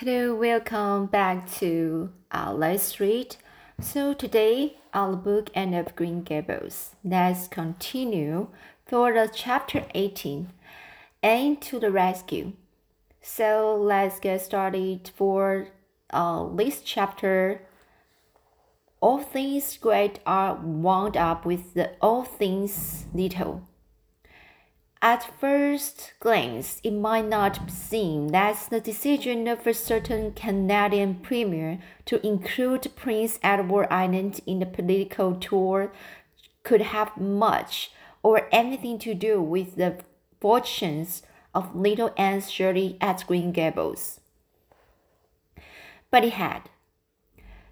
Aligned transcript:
Hello, 0.00 0.34
welcome 0.34 1.06
back 1.06 1.50
to 1.52 2.10
uh, 2.30 2.52
Let's 2.52 3.00
Read. 3.00 3.36
So 3.80 4.12
today 4.12 4.76
I'll 4.92 5.16
book 5.16 5.48
Anne 5.54 5.72
of 5.72 5.96
Green 5.96 6.22
Gables. 6.22 6.90
Let's 7.02 7.48
continue 7.48 8.48
for 8.84 9.14
the 9.14 9.30
chapter 9.34 9.86
18, 9.94 10.52
Anne 11.22 11.56
to 11.60 11.80
the 11.80 11.90
rescue. 11.90 12.52
So 13.22 13.74
let's 13.80 14.20
get 14.20 14.42
started 14.42 15.10
for 15.16 15.68
uh, 16.10 16.46
this 16.54 16.82
chapter. 16.82 17.62
All 19.00 19.20
things 19.20 19.78
great 19.78 20.20
are 20.26 20.56
wound 20.56 21.16
up 21.16 21.46
with 21.46 21.72
the 21.72 21.92
all 22.02 22.22
things 22.22 23.06
little. 23.14 23.66
At 25.06 25.38
first 25.38 26.14
glance, 26.18 26.80
it 26.82 26.90
might 26.90 27.28
not 27.28 27.70
seem 27.70 28.30
that 28.30 28.66
the 28.70 28.80
decision 28.80 29.46
of 29.46 29.64
a 29.64 29.72
certain 29.72 30.32
Canadian 30.32 31.20
premier 31.20 31.78
to 32.06 32.26
include 32.26 32.90
Prince 32.96 33.38
Edward 33.40 33.86
Island 33.88 34.40
in 34.46 34.58
the 34.58 34.66
political 34.66 35.36
tour 35.36 35.92
could 36.64 36.80
have 36.80 37.16
much 37.16 37.92
or 38.24 38.48
anything 38.50 38.98
to 38.98 39.14
do 39.14 39.40
with 39.40 39.76
the 39.76 40.00
fortunes 40.40 41.22
of 41.54 41.76
little 41.76 42.12
Anne 42.16 42.40
Shirley 42.40 42.98
at 43.00 43.24
Green 43.28 43.52
Gables. 43.52 44.18
But 46.10 46.24
it 46.24 46.32
had. 46.32 46.68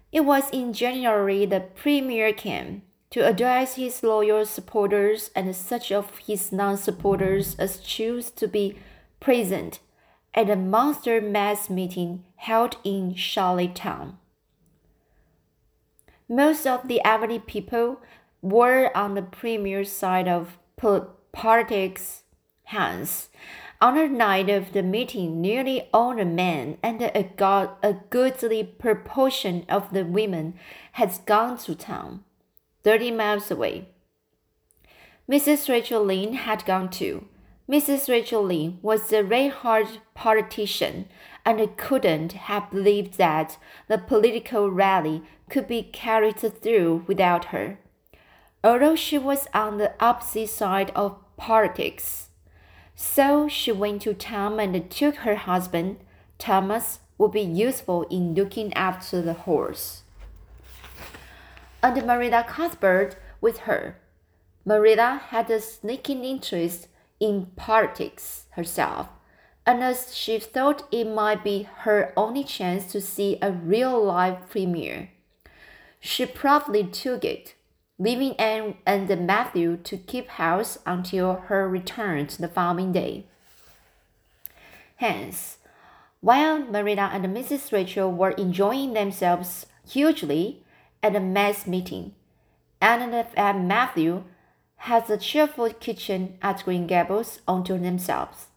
It 0.09 0.21
was 0.21 0.49
in 0.51 0.71
January 0.71 1.45
the 1.45 1.59
premier 1.59 2.31
came 2.31 2.83
to 3.15 3.25
address 3.25 3.75
his 3.75 4.03
loyal 4.03 4.45
supporters 4.45 5.31
and 5.33 5.55
such 5.55 5.89
of 5.89 6.17
his 6.17 6.51
non 6.51 6.75
supporters 6.75 7.55
as 7.55 7.79
choose 7.79 8.29
to 8.29 8.45
be 8.45 8.77
present 9.21 9.79
at 10.33 10.49
a 10.49 10.55
monster 10.57 11.21
mass 11.21 11.69
meeting 11.69 12.25
held 12.35 12.75
in 12.83 13.15
Charlottetown. 13.15 14.17
Most 16.27 16.67
of 16.67 16.89
the 16.89 16.99
Avonlea 17.05 17.39
people 17.39 18.01
were 18.41 18.91
on 18.93 19.15
the 19.15 19.21
premier's 19.21 19.89
side 19.89 20.27
of 20.27 20.57
politics, 21.31 22.23
hence, 22.65 23.29
on 23.79 23.95
the 23.95 24.09
night 24.09 24.49
of 24.49 24.73
the 24.73 24.83
meeting, 24.83 25.39
nearly 25.39 25.87
all 25.93 26.13
the 26.17 26.25
men 26.25 26.77
and 26.83 27.01
a, 27.01 27.31
god, 27.37 27.69
a 27.81 27.93
goodly 28.09 28.61
proportion 28.61 29.65
of 29.69 29.93
the 29.93 30.03
women 30.03 30.55
had 30.91 31.17
gone 31.25 31.57
to 31.59 31.75
town. 31.75 32.25
30 32.85 33.09
miles 33.09 33.49
away. 33.49 33.87
Mrs. 35.27 35.67
Rachel 35.67 36.05
Lynde 36.05 36.35
had 36.35 36.63
gone 36.65 36.87
too. 36.87 37.27
Mrs. 37.67 38.07
Rachel 38.07 38.43
Lynde 38.43 38.77
was 38.83 39.11
a 39.11 39.23
red-hard 39.23 39.87
politician 40.13 41.07
and 41.43 41.77
couldn't 41.77 42.33
have 42.33 42.69
believed 42.69 43.17
that 43.17 43.57
the 43.87 43.97
political 43.97 44.69
rally 44.69 45.23
could 45.49 45.67
be 45.67 45.81
carried 45.81 46.37
through 46.37 47.03
without 47.07 47.45
her. 47.45 47.79
Although 48.63 48.95
she 48.95 49.17
was 49.17 49.47
on 49.51 49.79
the 49.79 49.93
opposite 49.99 50.49
side 50.49 50.91
of 50.95 51.17
politics. 51.37 52.29
So 52.93 53.47
she 53.47 53.71
went 53.71 54.03
to 54.03 54.13
town 54.13 54.59
and 54.59 54.91
took 54.91 55.15
her 55.17 55.37
husband, 55.37 55.97
Thomas, 56.37 56.99
would 57.17 57.31
be 57.31 57.41
useful 57.41 58.03
in 58.11 58.35
looking 58.35 58.71
after 58.73 59.23
the 59.23 59.33
horse 59.33 60.03
and 61.85 62.07
Marilla 62.07 62.43
Cuthbert 62.47 63.15
with 63.39 63.59
her. 63.59 63.97
Marilla 64.65 65.21
had 65.29 65.51
a 65.51 65.61
sneaking 65.61 66.23
interest 66.25 66.87
in 67.19 67.51
politics 67.55 68.45
herself, 68.53 69.09
and 69.67 69.83
as 69.83 70.15
she 70.15 70.39
thought 70.39 70.87
it 70.91 71.05
might 71.05 71.43
be 71.43 71.69
her 71.81 72.11
only 72.17 72.43
chance 72.43 72.91
to 72.91 72.99
see 72.99 73.37
a 73.39 73.51
real 73.51 74.03
live 74.03 74.49
premier, 74.49 75.11
she 75.99 76.25
promptly 76.25 76.83
took 76.83 77.23
it, 77.23 77.53
leaving 77.99 78.33
Anne 78.37 78.77
and 78.87 79.27
Matthew 79.27 79.77
to 79.77 79.95
keep 79.95 80.27
house 80.27 80.79
until 80.87 81.35
her 81.35 81.69
return 81.69 82.27
the 82.39 82.47
following 82.47 82.93
day. 82.93 83.25
Hence, 84.95 85.59
while 86.19 86.57
Marilla 86.57 87.11
and 87.13 87.25
Mrs. 87.25 87.71
Rachel 87.71 88.11
were 88.11 88.31
enjoying 88.31 88.93
themselves 88.93 89.67
hugely, 89.87 90.64
at 91.01 91.15
a 91.15 91.19
mass 91.19 91.67
meeting. 91.67 92.13
Anne 92.81 93.13
and 93.35 93.67
Matthew 93.67 94.23
has 94.77 95.09
a 95.09 95.17
cheerful 95.17 95.69
kitchen 95.69 96.37
at 96.41 96.63
Green 96.63 96.87
Gables 96.87 97.39
unto 97.47 97.77
themselves. 97.77 98.47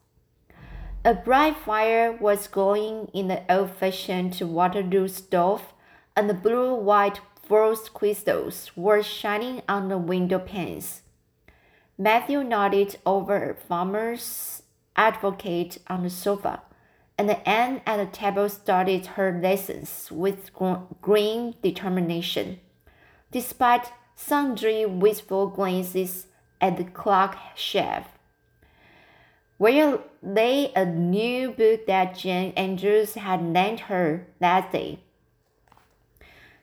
A 1.04 1.14
bright 1.14 1.56
fire 1.56 2.12
was 2.12 2.48
glowing 2.48 3.08
in 3.14 3.28
the 3.28 3.42
old-fashioned 3.48 4.38
Waterloo 4.40 5.08
stove, 5.08 5.72
and 6.16 6.28
the 6.28 6.34
blue-white 6.34 7.20
frost 7.42 7.94
crystals 7.94 8.70
were 8.76 9.02
shining 9.02 9.62
on 9.68 9.88
the 9.88 9.96
window 9.96 10.38
panes. 10.38 11.02
Matthew 11.96 12.44
nodded 12.44 12.96
over 13.06 13.50
a 13.50 13.54
farmer's 13.54 14.62
advocate 14.96 15.78
on 15.86 16.02
the 16.02 16.10
sofa 16.10 16.60
and 17.18 17.36
Anne 17.44 17.80
at 17.84 17.96
the 17.96 18.06
table 18.06 18.48
started 18.48 19.06
her 19.06 19.36
lessons 19.42 20.08
with 20.10 20.52
grim 21.02 21.54
determination, 21.60 22.60
despite 23.32 23.92
sundry 24.14 24.86
wistful 24.86 25.48
glances 25.48 26.28
at 26.60 26.76
the 26.76 26.84
clock 26.84 27.36
shelf, 27.56 28.06
where 29.56 29.98
lay 30.22 30.72
a 30.76 30.86
new 30.86 31.50
book 31.50 31.86
that 31.86 32.16
Jane 32.16 32.52
Andrews 32.56 33.14
had 33.14 33.42
lent 33.42 33.80
her 33.80 34.28
that 34.38 34.70
day. 34.70 35.00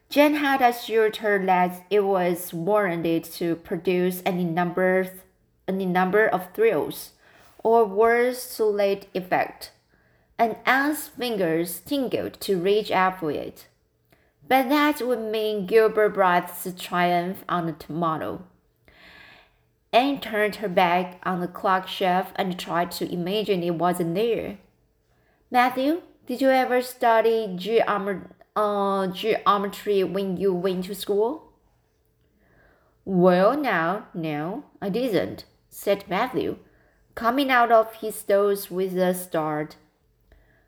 Jane 0.09 0.35
had 0.35 0.61
assured 0.61 1.17
her 1.17 1.45
that 1.45 1.85
it 1.89 2.05
was 2.05 2.53
warranted 2.53 3.25
to 3.25 3.57
produce 3.57 4.21
any 4.25 4.45
number, 4.45 5.11
any 5.67 5.85
number 5.85 6.25
of 6.25 6.53
thrills, 6.53 7.11
or 7.61 7.83
worse 7.83 8.55
to 8.55 8.63
late 8.63 9.07
effect 9.13 9.71
and 10.37 10.57
Anne's 10.65 11.07
fingers 11.07 11.79
tingled 11.79 12.39
to 12.41 12.59
reach 12.59 12.91
out 12.91 13.19
for 13.19 13.31
it. 13.31 13.67
But 14.47 14.69
that 14.69 15.01
would 15.01 15.21
mean 15.21 15.65
Gilbert 15.65 16.13
Blythe's 16.15 16.79
triumph 16.79 17.43
on 17.49 17.65
the 17.65 17.73
tomorrow. 17.73 18.43
Anne 19.91 20.19
turned 20.19 20.57
her 20.57 20.67
back 20.67 21.19
on 21.23 21.39
the 21.39 21.47
clock 21.47 21.87
shelf 21.87 22.31
and 22.35 22.59
tried 22.59 22.91
to 22.91 23.11
imagine 23.11 23.63
it 23.63 23.75
wasn't 23.75 24.13
there. 24.13 24.57
Matthew, 25.49 26.01
did 26.27 26.41
you 26.41 26.49
ever 26.49 26.81
study 26.81 27.53
geometry, 27.55 28.27
uh, 28.55 29.07
geometry 29.07 30.03
when 30.03 30.37
you 30.37 30.53
went 30.53 30.85
to 30.85 30.95
school? 30.95 31.53
Well, 33.05 33.55
now, 33.55 34.07
no, 34.13 34.65
I 34.81 34.89
didn't, 34.89 35.45
said 35.69 36.03
Matthew, 36.09 36.57
coming 37.13 37.49
out 37.49 37.71
of 37.71 37.93
his 37.95 38.21
doze 38.23 38.69
with 38.69 38.97
a 38.97 39.13
start. 39.13 39.77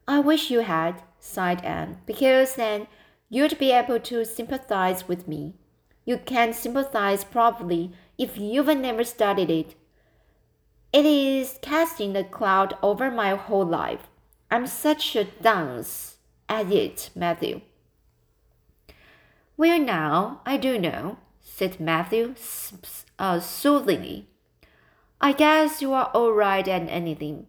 I 0.07 0.19
wish 0.19 0.49
you 0.49 0.61
had, 0.61 1.01
sighed 1.19 1.63
Anne, 1.65 1.97
because 2.05 2.55
then 2.55 2.87
you'd 3.29 3.57
be 3.59 3.71
able 3.71 3.99
to 3.99 4.23
sympathize 4.23 5.07
with 5.07 5.27
me. 5.27 5.55
You 6.05 6.17
can't 6.17 6.55
sympathize 6.55 7.25
properly 7.25 7.91
if 8.17 8.37
you've 8.37 8.67
never 8.67 9.03
studied 9.03 9.49
it. 9.49 9.75
It 10.93 11.05
is 11.05 11.59
casting 11.61 12.15
a 12.15 12.23
cloud 12.23 12.77
over 12.81 13.11
my 13.11 13.35
whole 13.35 13.65
life. 13.65 14.07
I'm 14.49 14.65
such 14.67 15.15
a 15.17 15.25
dunce 15.25 16.15
at 16.47 16.71
it, 16.71 17.09
Matthew. 17.13 17.61
Well, 19.57 19.79
now, 19.79 20.41
I 20.45 20.55
do 20.55 20.79
know, 20.79 21.17
said 21.41 21.79
Matthew 21.79 22.35
uh, 23.19 23.39
soothingly. 23.41 24.29
I 25.19 25.33
guess 25.33 25.81
you 25.81 25.91
are 25.93 26.11
all 26.13 26.31
right 26.31 26.65
at 26.67 26.87
anything. 26.87 27.47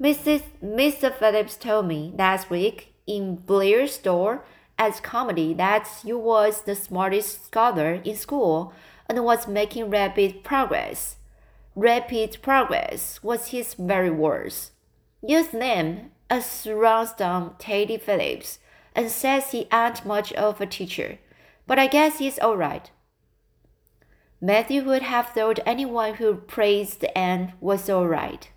Mrs. 0.00 0.42
Mr. 0.60 1.14
Phillips 1.14 1.56
told 1.56 1.86
me 1.86 2.12
last 2.18 2.50
week 2.50 2.94
in 3.06 3.36
Blair's 3.36 3.92
store 3.92 4.44
at 4.76 5.00
Carmody 5.04 5.54
that 5.54 5.88
you 6.02 6.18
was 6.18 6.62
the 6.62 6.74
smartest 6.74 7.46
scholar 7.46 8.00
in 8.04 8.16
school 8.16 8.72
and 9.08 9.24
was 9.24 9.46
making 9.46 9.90
rapid 9.90 10.42
progress. 10.42 11.16
Rapid 11.76 12.38
progress 12.42 13.22
was 13.22 13.48
his 13.48 13.74
very 13.74 14.10
words. 14.10 14.72
Youth 15.22 15.54
name 15.54 16.10
as 16.28 16.66
rounds 16.66 17.12
down 17.12 17.54
Teddy 17.60 17.96
Phillips 17.96 18.58
and 18.96 19.08
says 19.08 19.52
he 19.52 19.68
ain't 19.72 20.04
much 20.04 20.32
of 20.32 20.60
a 20.60 20.66
teacher, 20.66 21.18
but 21.68 21.78
I 21.78 21.86
guess 21.86 22.18
he's 22.18 22.40
all 22.40 22.56
right. 22.56 22.90
Matthew 24.40 24.82
would 24.84 25.02
have 25.02 25.28
thought 25.28 25.60
anyone 25.64 26.14
who 26.14 26.34
praised 26.34 27.00
the 27.00 27.16
Anne 27.16 27.52
was 27.60 27.88
all 27.88 28.08
right. 28.08 28.50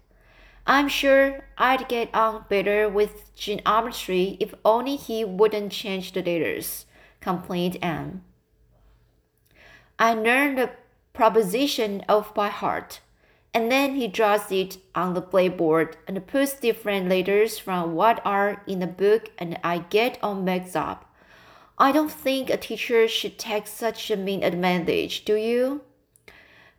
I'm 0.69 0.89
sure 0.89 1.45
I'd 1.57 1.87
get 1.87 2.13
on 2.13 2.43
better 2.49 2.89
with 2.89 3.33
geometry 3.33 4.35
if 4.41 4.53
only 4.65 4.97
he 4.97 5.23
wouldn't 5.23 5.71
change 5.71 6.11
the 6.11 6.21
letters, 6.21 6.85
complained 7.21 7.77
Anne. 7.81 8.21
I 9.97 10.13
learned 10.13 10.57
the 10.57 10.71
proposition 11.13 12.03
off 12.09 12.35
by 12.35 12.49
heart, 12.49 12.99
and 13.53 13.71
then 13.71 13.95
he 13.95 14.09
draws 14.09 14.51
it 14.51 14.77
on 14.93 15.13
the 15.13 15.21
blackboard 15.21 15.95
and 16.05 16.27
puts 16.27 16.59
different 16.59 17.07
letters 17.07 17.57
from 17.57 17.95
what 17.95 18.21
are 18.25 18.61
in 18.67 18.79
the 18.79 18.87
book, 18.87 19.31
and 19.37 19.57
I 19.63 19.77
get 19.77 20.19
all 20.21 20.35
mixed 20.35 20.75
up. 20.75 21.15
I 21.77 21.93
don't 21.93 22.11
think 22.11 22.49
a 22.49 22.57
teacher 22.57 23.07
should 23.07 23.39
take 23.39 23.67
such 23.67 24.11
a 24.11 24.17
mean 24.17 24.43
advantage, 24.43 25.23
do 25.23 25.35
you? 25.35 25.81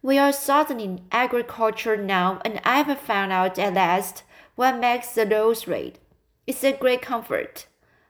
We 0.00 0.16
are 0.16 0.32
studying 0.32 1.00
agriculture 1.10 1.96
now, 1.96 2.40
and 2.44 2.60
I've 2.64 2.98
found 3.00 3.32
out 3.32 3.58
at 3.58 3.74
last 3.74 4.22
what 4.54 4.78
makes 4.78 5.12
the 5.12 5.26
rose 5.26 5.66
red. 5.66 5.98
It's 6.46 6.62
a 6.62 6.72
great 6.72 7.02
comfort. 7.02 7.66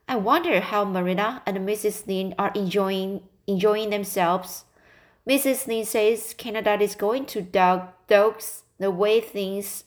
I 0.06 0.16
wonder 0.16 0.60
how 0.60 0.84
Marina 0.84 1.42
and 1.46 1.58
Mrs. 1.58 2.06
Lynde 2.06 2.34
are 2.38 2.52
enjoying 2.54 3.22
enjoying 3.46 3.88
themselves. 3.88 4.64
Mrs. 5.26 5.66
Lynde 5.66 5.86
says 5.86 6.34
Canada 6.36 6.78
is 6.78 6.94
going 6.94 7.24
to 7.26 7.40
dog 7.40 7.88
dogs 8.06 8.64
the 8.78 8.90
way 8.90 9.22
things 9.22 9.84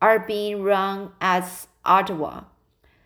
are 0.00 0.18
being 0.18 0.62
run 0.62 1.12
at 1.20 1.66
Ottawa. 1.84 2.44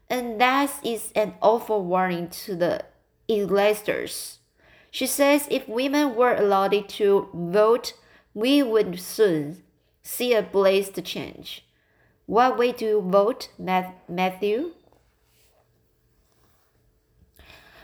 And 0.08 0.40
that 0.40 0.70
is 0.84 1.10
an 1.16 1.34
awful 1.42 1.84
warning 1.84 2.28
to 2.46 2.54
the 2.54 2.84
electors. 3.26 4.38
She 4.92 5.06
says 5.06 5.48
if 5.50 5.68
women 5.68 6.14
were 6.14 6.34
allowed 6.34 6.88
to 6.88 7.28
vote, 7.34 7.94
we 8.38 8.62
would 8.62 9.00
soon 9.00 9.64
see 10.00 10.32
a 10.32 10.42
blazed 10.42 11.04
change. 11.04 11.64
What 12.26 12.56
way 12.56 12.70
do 12.70 12.84
you 12.84 13.00
vote, 13.00 13.48
Matthew? 13.58 14.74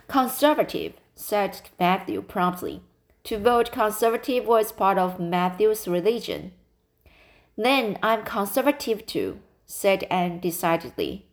Conservative, 0.06 0.92
said 1.16 1.62
Matthew 1.80 2.22
promptly. 2.22 2.82
To 3.24 3.38
vote 3.38 3.72
conservative 3.72 4.44
was 4.44 4.70
part 4.70 4.96
of 4.96 5.18
Matthew's 5.18 5.88
religion. 5.88 6.52
Then 7.56 7.98
I'm 8.00 8.22
conservative 8.22 9.06
too, 9.06 9.40
said 9.66 10.04
Anne 10.04 10.38
decidedly. 10.38 11.26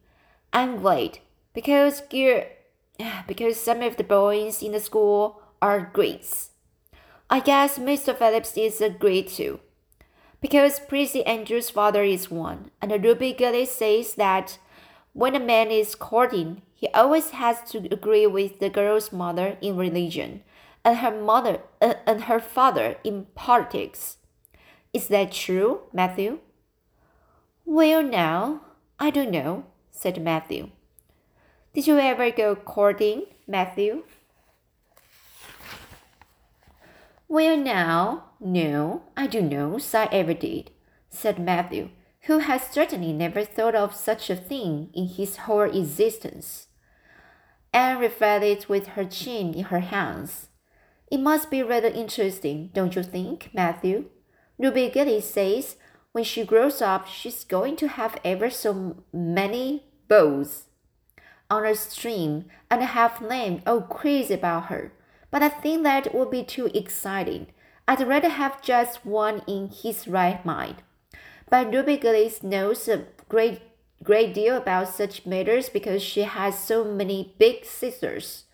I'm 0.52 0.78
glad, 0.78 1.20
because 1.54 2.02
because 3.28 3.60
some 3.60 3.82
of 3.84 3.98
the 3.98 4.04
boys 4.04 4.64
in 4.64 4.72
the 4.72 4.80
school 4.80 5.44
are 5.62 5.92
Greeks. 5.94 6.51
I 7.34 7.40
guess 7.40 7.80
Mr. 7.80 8.14
Phillips 8.14 8.58
is 8.58 8.82
a 8.82 8.90
Greek 8.90 9.30
too. 9.30 9.62
Because 10.42 10.82
Prissy 10.82 11.26
Andrew's 11.26 11.70
father 11.70 12.04
is 12.04 12.30
one, 12.30 12.72
and 12.82 12.92
Ruby 12.92 13.32
Gillis 13.32 13.72
says 13.72 14.16
that 14.16 14.58
when 15.14 15.34
a 15.34 15.40
man 15.40 15.72
is 15.72 15.96
courting, 15.96 16.62
he 16.74 16.90
always 16.90 17.30
has 17.30 17.62
to 17.72 17.88
agree 17.90 18.28
with 18.28 18.60
the 18.60 18.70
girl's 18.70 19.14
mother 19.14 19.58
in 19.62 19.78
religion, 19.78 20.44
and 20.84 20.98
her 20.98 21.12
mother 21.12 21.62
uh, 21.82 21.94
and 22.06 22.24
her 22.24 22.42
father 22.42 22.98
in 23.02 23.28
politics. 23.34 24.18
Is 24.92 25.08
that 25.08 25.32
true, 25.32 25.84
Matthew? 25.94 26.40
Well, 27.64 28.04
now, 28.04 28.62
I 29.00 29.10
don't 29.10 29.32
know, 29.32 29.68
said 29.90 30.22
Matthew. 30.22 30.72
Did 31.74 31.88
you 31.88 31.98
ever 31.98 32.30
go 32.30 32.56
courting, 32.56 33.28
Matthew? 33.48 34.04
Well, 37.32 37.56
now, 37.56 38.26
no, 38.42 39.04
I 39.16 39.26
don't 39.26 39.48
know, 39.48 39.80
I 39.94 40.10
ever 40.12 40.34
did, 40.34 40.70
said 41.10 41.40
Matthew, 41.40 41.92
who 42.24 42.40
had 42.40 42.60
certainly 42.60 43.14
never 43.14 43.46
thought 43.46 43.74
of 43.74 43.96
such 43.96 44.30
a 44.30 44.36
thing 44.36 44.90
in 44.94 45.08
his 45.08 45.38
whole 45.38 45.62
existence. 45.62 46.68
Anne 47.72 48.00
reflected 48.00 48.66
with 48.68 48.86
her 49.00 49.06
chin 49.06 49.54
in 49.54 49.64
her 49.64 49.80
hands. 49.80 50.50
It 51.10 51.22
must 51.22 51.50
be 51.50 51.64
rather 51.64 51.88
interesting, 51.88 52.70
don't 52.74 52.98
you 52.98 53.04
think, 53.04 53.50
Matthew? 53.54 54.10
Ruby 54.60 54.90
Gillis 54.90 55.34
says 55.34 55.78
when 56.12 56.26
she 56.26 56.44
grows 56.44 56.82
up, 56.82 57.08
she's 57.08 57.46
going 57.46 57.78
to 57.78 57.88
have 57.88 58.20
ever 58.26 58.50
so 58.50 59.06
many 59.14 59.86
beaux 60.10 60.44
on 61.50 61.64
her 61.64 61.76
string 61.76 62.52
and 62.70 62.84
have 62.84 63.26
them 63.26 63.62
all 63.66 63.80
crazy 63.80 64.34
about 64.34 64.66
her. 64.66 64.92
But 65.32 65.42
I 65.42 65.50
think 65.50 65.84
that 65.84 66.14
would 66.14 66.30
be 66.30 66.44
too 66.44 66.70
exciting. 66.74 67.48
I'd 67.88 68.08
rather 68.08 68.30
have 68.30 68.62
just 68.62 69.06
one 69.06 69.42
in 69.48 69.70
his 69.70 70.08
right 70.08 70.46
mind. 70.46 70.84
But 71.50 71.74
Ruby 71.74 71.98
Gillis 71.98 72.44
knows 72.44 72.88
a 72.88 73.06
great 73.28 73.62
great 74.04 74.34
deal 74.34 74.58
about 74.58 74.90
such 74.90 75.26
matters 75.26 75.70
because 75.70 76.02
she 76.02 76.24
has 76.24 76.58
so 76.58 76.84
many 76.84 77.36
big 77.38 77.66
sisters. 77.66 78.46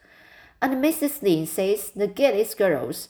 And 0.62 0.84
Mrs. 0.84 1.22
Lynde 1.22 1.48
says 1.48 1.92
the 1.92 2.08
Gillis 2.08 2.54
girls 2.54 3.10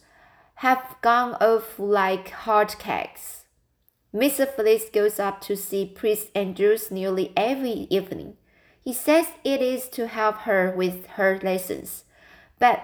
have 0.56 0.96
gone 1.02 1.36
off 1.36 1.80
like 1.80 2.30
hot 2.30 2.78
cakes. 2.78 3.46
Mr. 4.14 4.48
Phillips 4.48 4.90
goes 4.90 5.20
up 5.20 5.42
to 5.42 5.56
see 5.56 5.86
Prissy 5.86 6.30
Andrews 6.34 6.92
nearly 6.92 7.34
every 7.36 7.88
evening. 7.90 8.36
He 8.84 8.94
says 8.94 9.28
it 9.44 9.62
is 9.62 9.88
to 9.90 10.08
help 10.08 10.40
her 10.40 10.74
with 10.76 11.06
her 11.18 11.40
lessons. 11.44 12.06
But 12.60 12.84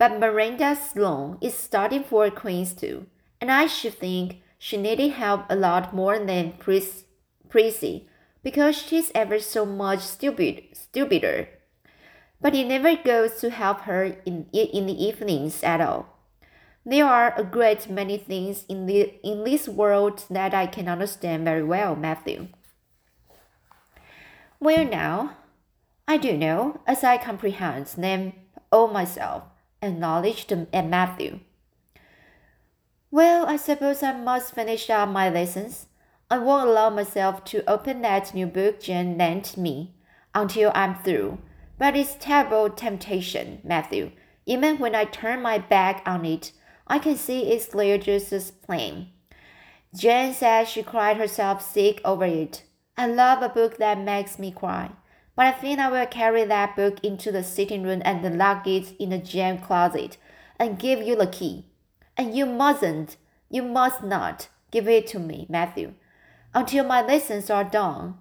but 0.00 0.18
Miranda 0.18 0.74
Sloane 0.74 1.36
is 1.42 1.52
studying 1.52 2.04
for 2.04 2.30
Queen's 2.30 2.72
too, 2.72 3.04
and 3.38 3.52
I 3.52 3.66
should 3.66 3.98
think 3.98 4.40
she 4.58 4.78
needed 4.78 5.12
help 5.12 5.44
a 5.50 5.54
lot 5.54 5.94
more 5.94 6.18
than 6.18 6.54
Prissy 6.54 8.08
because 8.42 8.76
she's 8.76 9.12
ever 9.14 9.38
so 9.38 9.66
much 9.66 10.00
stupid, 10.00 10.62
stupider. 10.72 11.50
But 12.40 12.54
he 12.54 12.64
never 12.64 12.96
goes 12.96 13.34
to 13.40 13.50
help 13.50 13.82
her 13.82 14.16
in, 14.24 14.46
in 14.54 14.86
the 14.86 15.04
evenings 15.04 15.62
at 15.62 15.82
all. 15.82 16.06
There 16.86 17.04
are 17.04 17.34
a 17.38 17.44
great 17.44 17.90
many 17.90 18.16
things 18.16 18.64
in, 18.70 18.86
the, 18.86 19.12
in 19.22 19.44
this 19.44 19.68
world 19.68 20.24
that 20.30 20.54
I 20.54 20.66
can 20.66 20.88
understand 20.88 21.44
very 21.44 21.62
well, 21.62 21.94
Matthew. 21.94 22.48
Well, 24.58 24.86
now, 24.86 25.36
I 26.08 26.16
do 26.16 26.38
know, 26.38 26.80
as 26.86 27.04
I 27.04 27.18
comprehend 27.18 27.88
them 27.98 28.32
all 28.72 28.88
myself, 28.88 29.42
acknowledged 29.82 30.52
Matthew. 30.72 31.40
Well, 33.10 33.46
I 33.46 33.56
suppose 33.56 34.02
I 34.02 34.12
must 34.12 34.54
finish 34.54 34.88
up 34.88 35.08
my 35.08 35.28
lessons. 35.28 35.86
I 36.30 36.38
won't 36.38 36.68
allow 36.68 36.90
myself 36.90 37.44
to 37.46 37.68
open 37.68 38.02
that 38.02 38.32
new 38.34 38.46
book 38.46 38.80
Jane 38.80 39.18
lent 39.18 39.56
me 39.56 39.94
until 40.34 40.70
I'm 40.74 40.94
through. 40.94 41.38
But 41.76 41.96
it's 41.96 42.14
terrible 42.14 42.70
temptation, 42.70 43.60
Matthew. 43.64 44.12
Even 44.46 44.78
when 44.78 44.94
I 44.94 45.04
turn 45.04 45.42
my 45.42 45.58
back 45.58 46.02
on 46.06 46.24
it, 46.24 46.52
I 46.86 46.98
can 46.98 47.16
see 47.16 47.50
its 47.50 47.66
clear 47.66 47.98
just 47.98 48.32
as 48.32 48.50
plain. 48.50 49.08
Jane 49.94 50.32
says 50.32 50.68
she 50.68 50.82
cried 50.82 51.16
herself 51.16 51.62
sick 51.62 52.00
over 52.04 52.24
it. 52.24 52.64
I 52.96 53.06
love 53.06 53.42
a 53.42 53.48
book 53.48 53.78
that 53.78 53.98
makes 53.98 54.38
me 54.38 54.52
cry. 54.52 54.90
But 55.40 55.46
I 55.46 55.52
think 55.52 55.80
I 55.80 55.88
will 55.88 56.04
carry 56.04 56.44
that 56.44 56.76
book 56.76 57.02
into 57.02 57.32
the 57.32 57.42
sitting 57.42 57.82
room 57.82 58.02
and 58.04 58.36
lock 58.36 58.66
it 58.66 58.94
in 58.98 59.08
the 59.08 59.16
jam 59.16 59.56
closet 59.56 60.18
and 60.58 60.78
give 60.78 61.00
you 61.00 61.16
the 61.16 61.26
key. 61.26 61.64
And 62.14 62.36
you 62.36 62.44
mustn't, 62.44 63.16
you 63.48 63.62
must 63.62 64.02
not 64.02 64.50
give 64.70 64.86
it 64.86 65.06
to 65.06 65.18
me, 65.18 65.46
Matthew 65.48 65.94
until 66.54 66.84
my 66.84 67.00
lessons 67.00 67.48
are 67.48 67.64
done, 67.64 68.18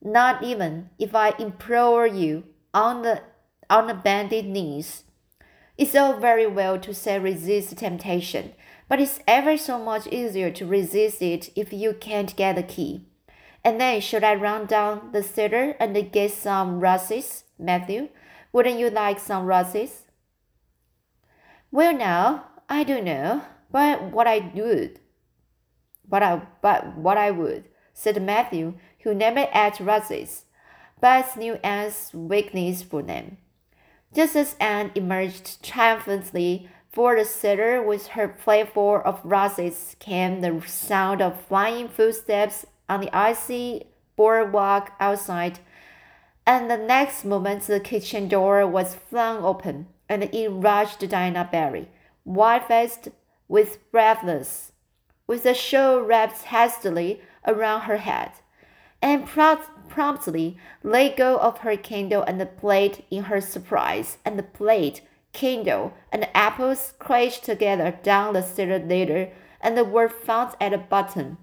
not 0.00 0.44
even 0.44 0.90
if 0.96 1.12
I 1.12 1.30
implore 1.40 2.06
you 2.06 2.44
on 2.72 3.02
the 3.02 3.22
on 3.68 3.88
the 3.88 3.94
bended 3.94 4.46
knees. 4.46 5.02
It's 5.76 5.96
all 5.96 6.20
very 6.20 6.46
well 6.46 6.78
to 6.78 6.94
say 6.94 7.18
resist 7.18 7.76
temptation, 7.78 8.52
but 8.88 9.00
it's 9.00 9.18
ever 9.26 9.56
so 9.56 9.76
much 9.76 10.06
easier 10.06 10.52
to 10.52 10.66
resist 10.66 11.20
it 11.20 11.50
if 11.56 11.72
you 11.72 11.94
can't 11.94 12.36
get 12.36 12.54
the 12.54 12.62
key. 12.62 13.06
And 13.64 13.80
then 13.80 14.00
should 14.00 14.24
I 14.24 14.34
run 14.34 14.66
down 14.66 15.10
the 15.12 15.22
cellar 15.22 15.76
and 15.78 16.12
get 16.12 16.32
some 16.32 16.80
roses, 16.80 17.44
Matthew? 17.58 18.08
Wouldn't 18.52 18.78
you 18.78 18.90
like 18.90 19.20
some 19.20 19.46
roses? 19.46 20.04
Well 21.70 21.92
now, 21.96 22.46
I 22.68 22.84
don't 22.84 23.04
know, 23.04 23.42
but 23.70 24.02
what 24.02 24.26
I 24.26 24.50
would. 24.54 24.98
But 26.08 26.22
I 26.22 26.42
but 26.62 26.96
what 26.96 27.16
I 27.16 27.30
would 27.30 27.64
said 27.94 28.20
Matthew, 28.22 28.74
who 29.00 29.14
never 29.14 29.46
ate 29.54 29.78
roses, 29.78 30.44
but 31.00 31.36
knew 31.36 31.54
Anne's 31.62 32.10
weakness 32.14 32.82
for 32.82 33.02
them. 33.02 33.36
Just 34.12 34.34
as 34.34 34.56
Anne 34.58 34.90
emerged 34.94 35.62
triumphantly 35.62 36.68
for 36.90 37.14
the 37.14 37.24
cellar 37.24 37.82
with 37.82 38.08
her 38.08 38.26
plateful 38.26 39.00
of 39.04 39.20
roses 39.22 39.94
came 40.00 40.40
the 40.40 40.60
sound 40.66 41.22
of 41.22 41.40
flying 41.46 41.88
footsteps 41.88 42.66
on 42.90 43.00
the 43.00 43.16
icy 43.16 43.86
boardwalk 44.16 44.92
outside, 45.00 45.60
and 46.44 46.70
the 46.70 46.76
next 46.76 47.24
moment 47.24 47.62
the 47.62 47.80
kitchen 47.80 48.28
door 48.28 48.66
was 48.66 48.96
flung 49.08 49.44
open, 49.44 49.86
and 50.08 50.24
in 50.24 50.60
rushed 50.60 51.00
Dinah 51.08 51.48
Barry, 51.50 51.88
white-faced 52.24 53.08
with 53.48 53.78
breathless, 53.92 54.72
with 55.26 55.44
the 55.44 55.54
shawl 55.54 56.00
wrapped 56.00 56.42
hastily 56.42 57.20
around 57.46 57.82
her 57.82 57.98
head, 57.98 58.32
and 59.00 59.26
promptly 59.88 60.58
let 60.82 61.16
go 61.16 61.38
of 61.38 61.58
her 61.58 61.76
candle 61.76 62.22
and 62.22 62.40
the 62.40 62.46
plate 62.46 63.04
in 63.10 63.24
her 63.24 63.40
surprise, 63.40 64.18
and 64.24 64.38
the 64.38 64.42
plate, 64.42 65.00
candle, 65.32 65.94
and 66.12 66.28
apples 66.34 66.92
crashed 66.98 67.44
together 67.44 67.96
down 68.02 68.34
the 68.34 68.42
cellar 68.42 68.80
ladder 68.80 69.30
and 69.60 69.92
were 69.92 70.08
found 70.08 70.56
at 70.60 70.72
the 70.72 70.78
bottom. 70.78 71.38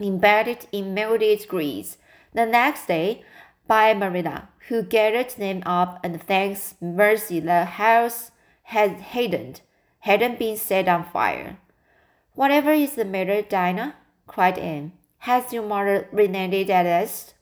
Embedded 0.00 0.66
in 0.72 0.94
melted 0.94 1.46
grease. 1.48 1.98
The 2.32 2.46
next 2.46 2.86
day, 2.86 3.24
by 3.66 3.94
Marilla, 3.94 4.48
who 4.68 4.82
gathered 4.82 5.30
them 5.30 5.62
up 5.64 6.00
and 6.04 6.22
thanks 6.22 6.74
mercy 6.80 7.40
the 7.40 7.64
house 7.64 8.30
had 8.64 8.92
hadn't 9.00 9.62
hadn't 10.00 10.38
been 10.38 10.56
set 10.56 10.88
on 10.88 11.04
fire. 11.04 11.58
Whatever 12.34 12.72
is 12.72 12.94
the 12.94 13.04
matter, 13.04 13.42
Dinah? 13.42 13.94
cried 14.26 14.58
Anne. 14.58 14.92
Has 15.18 15.52
your 15.52 15.62
mother 15.62 16.08
relented 16.10 16.70
at 16.70 16.86
last? 16.86 17.34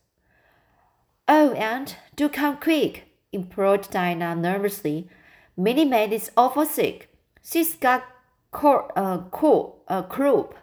Oh, 1.27 1.53
aunt, 1.53 1.97
do 2.17 2.29
come 2.29 2.59
quick, 2.59 3.07
implored 3.33 3.89
Dinah 3.91 4.35
nervously. 4.35 5.09
Minnie 5.57 5.85
May 5.85 6.13
is 6.13 6.31
awful 6.37 6.67
sick. 6.67 7.09
She's 7.43 7.75
got 7.77 8.05
cor- 8.51 8.93
uh, 8.97 9.23
cool, 9.31 9.83
uh, 9.89 10.03
croup. 10.03 10.55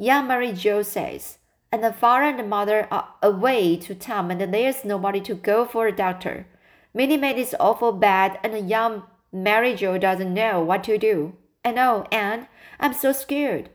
Young 0.00 0.28
Mary 0.28 0.52
Jo 0.52 0.80
says, 0.80 1.36
and 1.70 1.84
the 1.84 1.92
father 1.92 2.24
and 2.24 2.38
the 2.38 2.42
mother 2.42 2.88
are 2.90 3.12
away 3.22 3.76
to 3.76 3.94
town 3.94 4.30
and 4.30 4.54
there's 4.54 4.82
nobody 4.82 5.20
to 5.20 5.34
go 5.34 5.66
for 5.66 5.86
a 5.86 5.94
doctor. 5.94 6.46
Minnie 6.94 7.18
May 7.18 7.38
is 7.38 7.54
awful 7.60 7.92
bad 7.92 8.38
and 8.42 8.70
young 8.70 9.02
Mary 9.30 9.74
Jo 9.74 9.98
doesn't 9.98 10.32
know 10.32 10.62
what 10.62 10.84
to 10.84 10.96
do. 10.96 11.34
And 11.62 11.78
oh, 11.78 12.06
Anne, 12.10 12.48
I'm 12.80 12.94
so 12.94 13.12
scared. 13.12 13.68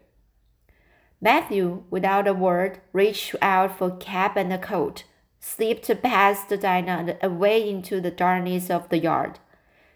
Matthew, 1.21 1.83
without 1.91 2.27
a 2.27 2.33
word, 2.33 2.79
reached 2.91 3.35
out 3.39 3.77
for 3.77 3.95
cap 3.95 4.35
and 4.35 4.51
a 4.51 4.57
coat, 4.57 5.03
slipped 5.39 5.91
past 6.01 6.49
Dinah 6.49 6.91
and 6.91 7.17
away 7.21 7.69
into 7.69 8.01
the 8.01 8.09
darkness 8.09 8.71
of 8.71 8.89
the 8.89 8.97
yard. 8.97 9.37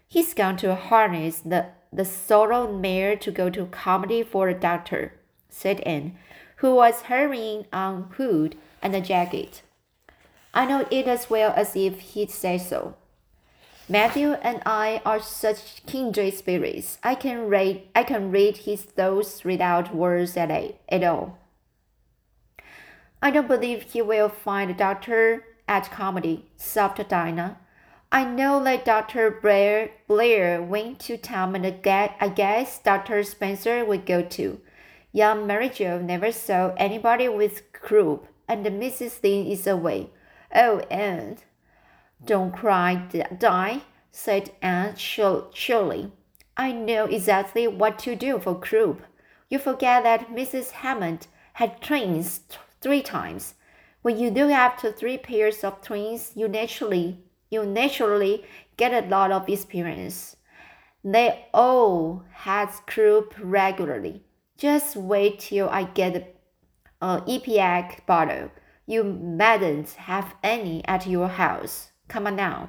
He's 0.06 0.32
gone 0.32 0.56
to 0.58 0.76
harness 0.76 1.40
the, 1.40 1.70
the 1.92 2.04
sorrel 2.04 2.72
mare 2.72 3.16
to 3.16 3.32
go 3.32 3.50
to 3.50 3.66
Carmody 3.66 4.22
for 4.22 4.48
a 4.48 4.54
doctor, 4.54 5.14
said 5.50 5.80
Anne, 5.80 6.16
who 6.56 6.74
was 6.74 7.02
hurrying 7.02 7.66
on 7.72 8.10
hood 8.16 8.56
and 8.82 8.94
a 8.94 9.00
jacket. 9.00 9.62
I 10.52 10.66
know 10.66 10.86
it 10.90 11.06
as 11.06 11.30
well 11.30 11.52
as 11.56 11.76
if 11.76 12.00
he'd 12.00 12.30
say 12.30 12.58
so. 12.58 12.94
Matthew 13.88 14.34
and 14.42 14.62
I 14.64 15.02
are 15.04 15.20
such 15.20 15.84
kindred 15.84 16.34
spirits. 16.34 16.98
I 17.02 17.16
can 17.16 17.48
read 17.48 17.82
I 17.94 18.04
can 18.04 18.30
read 18.30 18.58
his 18.58 18.82
thoughts 18.82 19.42
without 19.42 19.94
words 19.94 20.36
at, 20.36 20.50
a, 20.50 20.76
at 20.88 21.02
all. 21.02 21.38
I 23.20 23.30
don't 23.30 23.48
believe 23.48 23.82
he 23.82 24.00
will 24.00 24.28
find 24.28 24.70
a 24.70 24.74
doctor 24.74 25.44
at 25.66 25.90
Carmody, 25.90 26.46
sobbed 26.56 27.06
Dinah. 27.08 27.58
I 28.12 28.24
know 28.24 28.62
that 28.64 28.84
Dr. 28.84 29.30
Blair, 29.30 29.90
Blair 30.08 30.60
went 30.62 30.98
to 31.00 31.16
town 31.16 31.54
and 31.54 31.66
I 31.66 32.32
guess 32.34 32.78
Dr. 32.80 33.22
Spencer 33.22 33.84
would 33.84 34.06
go 34.06 34.22
too. 34.22 34.60
Young 35.12 35.46
Mary 35.46 35.68
Jo 35.68 35.98
never 35.98 36.30
saw 36.30 36.72
anybody 36.76 37.28
with 37.28 37.72
croup, 37.72 38.26
and 38.46 38.64
Mrs. 38.64 39.22
Lynde 39.22 39.50
is 39.50 39.66
away. 39.66 40.10
Oh, 40.54 40.80
Anne, 40.90 41.38
don't 42.24 42.52
cry, 42.52 43.08
Di, 43.38 43.82
said 44.10 44.50
Anne 44.62 44.96
surely. 44.96 46.12
I 46.56 46.72
know 46.72 47.06
exactly 47.06 47.66
what 47.66 47.98
to 48.00 48.14
do 48.14 48.38
for 48.38 48.54
croup. 48.58 49.02
You 49.48 49.58
forget 49.58 50.02
that 50.04 50.30
Mrs. 50.30 50.70
Hammond 50.70 51.26
had 51.54 51.80
twins 51.82 52.40
three 52.80 53.02
times. 53.02 53.54
When 54.02 54.18
you 54.18 54.30
look 54.30 54.50
after 54.50 54.92
three 54.92 55.18
pairs 55.18 55.64
of 55.64 55.82
twins, 55.82 56.32
you 56.34 56.48
naturally 56.48 57.24
you 57.50 57.66
naturally 57.66 58.44
get 58.76 58.92
a 58.92 59.08
lot 59.08 59.32
of 59.32 59.48
experience. 59.48 60.36
They 61.04 61.46
all 61.52 62.22
had 62.30 62.70
croup 62.86 63.34
regularly. 63.40 64.22
Just 64.60 64.94
wait 64.94 65.38
till 65.38 65.70
I 65.70 65.84
get 65.84 66.12
the 66.12 66.24
uh, 67.00 67.20
Ipecac 67.22 68.04
bottle. 68.04 68.50
You 68.84 69.02
mightn't 69.02 69.92
have 69.92 70.34
any 70.42 70.84
at 70.86 71.06
your 71.06 71.28
house. 71.28 71.92
Come 72.08 72.26
on 72.26 72.36
now. 72.36 72.68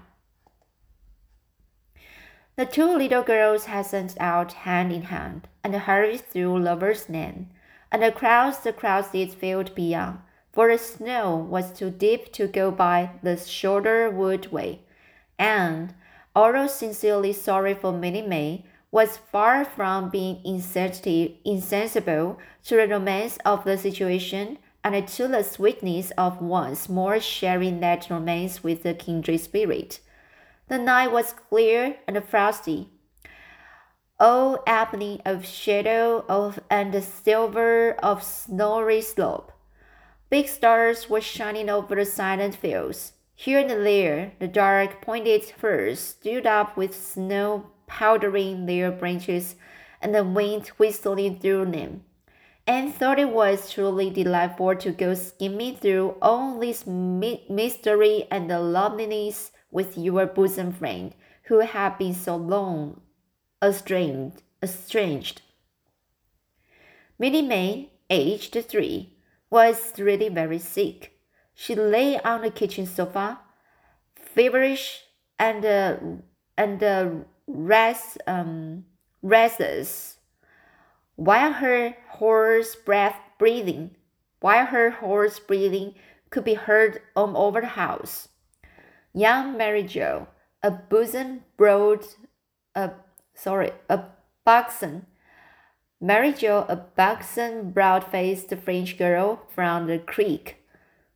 The 2.55 2.65
two 2.65 2.95
little 2.95 3.24
girls 3.24 3.65
hastened 3.65 4.15
out 4.21 4.53
hand 4.53 4.93
in 4.93 5.01
hand 5.01 5.50
and 5.65 5.75
hurried 5.75 6.21
through 6.21 6.60
Lover's 6.60 7.10
Lane 7.10 7.50
and 7.91 8.05
across 8.05 8.60
the 8.60 8.71
crowded 8.71 9.33
field 9.33 9.75
beyond, 9.75 10.19
for 10.53 10.71
the 10.71 10.77
snow 10.77 11.36
was 11.36 11.74
too 11.74 11.89
deep 11.89 12.31
to 12.31 12.48
go 12.48 12.71
by 12.71 13.10
the 13.21 13.36
shorter 13.36 14.10
wood 14.10 14.50
way. 14.50 14.79
And, 15.38 15.93
although 16.33 16.67
sincerely 16.67 17.33
sorry 17.33 17.74
for 17.74 17.91
Minnie 17.91 18.21
May, 18.21 18.63
was 18.91 19.17
far 19.17 19.63
from 19.63 20.10
being 20.10 20.41
insensible 20.43 22.38
to 22.63 22.75
the 22.75 22.88
romance 22.88 23.38
of 23.45 23.63
the 23.63 23.77
situation 23.77 24.57
and 24.83 25.07
to 25.07 25.27
the 25.27 25.43
sweetness 25.43 26.12
of 26.17 26.41
once 26.41 26.89
more 26.89 27.19
sharing 27.19 27.79
that 27.79 28.10
romance 28.10 28.63
with 28.63 28.83
the 28.83 28.93
kindred 28.93 29.39
spirit. 29.39 30.00
The 30.67 30.77
night 30.77 31.12
was 31.12 31.33
clear 31.33 31.98
and 32.07 32.24
frosty. 32.24 32.89
All 34.19 34.62
ebony 34.67 35.21
of 35.25 35.45
shadow 35.45 36.25
of 36.27 36.60
and 36.69 37.03
silver 37.03 37.93
of 38.03 38.21
snowy 38.21 39.01
slope. 39.01 39.51
Big 40.29 40.48
stars 40.48 41.10
were 41.10 41.21
shining 41.21 41.69
over 41.69 41.95
the 41.95 42.05
silent 42.05 42.55
fields. 42.55 43.13
Here 43.36 43.60
and 43.60 43.69
there, 43.69 44.33
the 44.39 44.48
dark 44.48 45.01
pointed 45.01 45.43
firs 45.43 46.00
stood 46.00 46.45
up 46.45 46.77
with 46.77 46.95
snow 46.95 47.71
powdering 47.91 48.65
their 48.65 48.89
branches 48.89 49.55
and 50.01 50.15
the 50.15 50.24
wind 50.24 50.67
whistling 50.77 51.38
through 51.38 51.65
them. 51.65 52.01
Anne 52.65 52.89
thought 52.89 53.19
it 53.19 53.29
was 53.29 53.69
truly 53.71 54.10
delightful 54.10 54.75
to 54.77 54.91
go 54.91 55.13
skimming 55.13 55.75
through 55.75 56.15
all 56.21 56.57
this 56.57 56.88
mystery 56.88 58.27
and 58.31 58.50
the 58.50 58.60
loveliness 58.60 59.51
with 59.69 59.98
your 59.98 60.25
bosom 60.25 60.71
friend, 60.71 61.13
who 61.43 61.60
had 61.60 61.98
been 61.98 62.13
so 62.13 62.36
long 62.36 63.01
estranged. 63.62 64.41
estranged. 64.63 65.41
Minnie 67.19 67.41
May, 67.41 67.89
aged 68.10 68.55
three, 68.69 69.17
was 69.50 70.00
really 70.00 70.29
very 70.29 70.60
sick. 70.60 71.19
She 71.53 71.75
lay 71.75 72.19
on 72.21 72.41
the 72.41 72.51
kitchen 72.51 72.86
sofa, 72.86 73.39
feverish 74.15 75.01
and 75.38 75.65
uh, 75.65 75.98
and 76.57 76.81
uh, 76.83 77.10
rest, 77.53 78.17
um, 78.27 78.86
restless 79.22 80.17
while 81.15 81.53
her 81.53 81.96
hoarse 82.10 82.75
breath 82.75 83.20
breathing, 83.38 83.91
while 84.39 84.65
her 84.65 84.89
hoarse 84.89 85.39
breathing 85.39 85.93
could 86.31 86.43
be 86.43 86.55
heard 86.55 87.00
all 87.15 87.38
over 87.38 87.62
the 87.62 87.67
house. 87.67 88.29
Young 89.13 89.55
Mary 89.55 89.84
Jo, 89.84 90.27
a 90.63 90.72
bosom 90.72 91.43
broad, 91.58 92.05
a 92.74 92.91
sorry, 93.36 93.72
a 93.88 94.05
buxom, 94.43 95.05
Mary 96.00 96.34
Jo, 96.34 96.65
a 96.67 96.75
buxom, 96.75 97.70
broad-faced 97.70 98.55
French 98.55 98.98
girl 98.98 99.43
from 99.53 99.86
the 99.86 100.00
creek, 100.00 100.65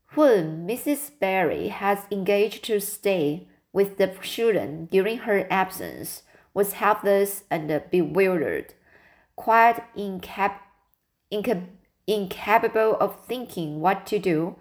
whom 0.09 0.67
Mrs. 0.67 1.09
Barry 1.19 1.69
has 1.69 2.05
engaged 2.11 2.63
to 2.65 2.79
stay 2.79 3.47
with 3.73 3.97
the 3.97 4.07
children 4.21 4.85
during 4.91 5.19
her 5.19 5.47
absence, 5.49 6.21
was 6.55 6.73
helpless 6.73 7.43
and 7.51 7.83
bewildered 7.91 8.73
quite 9.35 9.83
incap- 9.95 10.59
incap- 11.31 11.67
incapable 12.07 12.95
of 12.99 13.25
thinking 13.25 13.81
what 13.81 14.05
to 14.07 14.17
do 14.17 14.55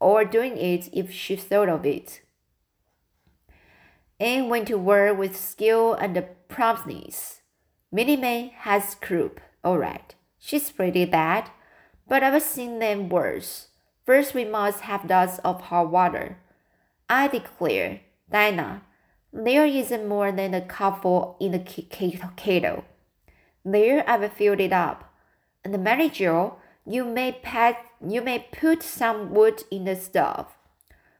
or 0.00 0.24
doing 0.24 0.56
it 0.56 0.88
if 0.92 1.12
she 1.12 1.36
thought 1.36 1.68
of 1.68 1.86
it. 1.86 2.22
Anne 4.18 4.48
went 4.48 4.68
to 4.68 4.78
work 4.78 5.18
with 5.18 5.36
skill 5.36 5.94
and 5.94 6.24
promptness. 6.48 7.42
Minnie 7.92 8.16
May 8.16 8.54
has 8.58 8.94
croup, 8.96 9.40
all 9.62 9.78
right. 9.78 10.14
She's 10.38 10.70
pretty 10.70 11.04
bad, 11.04 11.50
but 12.08 12.22
I've 12.22 12.42
seen 12.42 12.78
them 12.78 13.08
worse. 13.08 13.68
First, 14.04 14.34
we 14.34 14.44
must 14.44 14.80
have 14.80 15.08
lots 15.08 15.38
of 15.38 15.62
hot 15.62 15.90
water. 15.90 16.38
I 17.08 17.28
declare, 17.28 18.00
Dinah, 18.30 18.82
there 19.34 19.66
isn't 19.66 20.06
more 20.06 20.30
than 20.30 20.54
a 20.54 20.60
cupful 20.60 21.36
in 21.40 21.50
the 21.50 21.58
kettle. 21.58 22.84
There 23.64 24.08
I've 24.08 24.32
filled 24.32 24.60
it 24.60 24.72
up. 24.72 25.12
And 25.64 25.82
Mary 25.82 26.08
Jo, 26.08 26.56
you 26.86 27.04
may 27.04 27.40
you 28.06 28.22
may 28.22 28.46
put 28.52 28.82
some 28.82 29.34
wood 29.34 29.64
in 29.72 29.86
the 29.86 29.96
stove. 29.96 30.46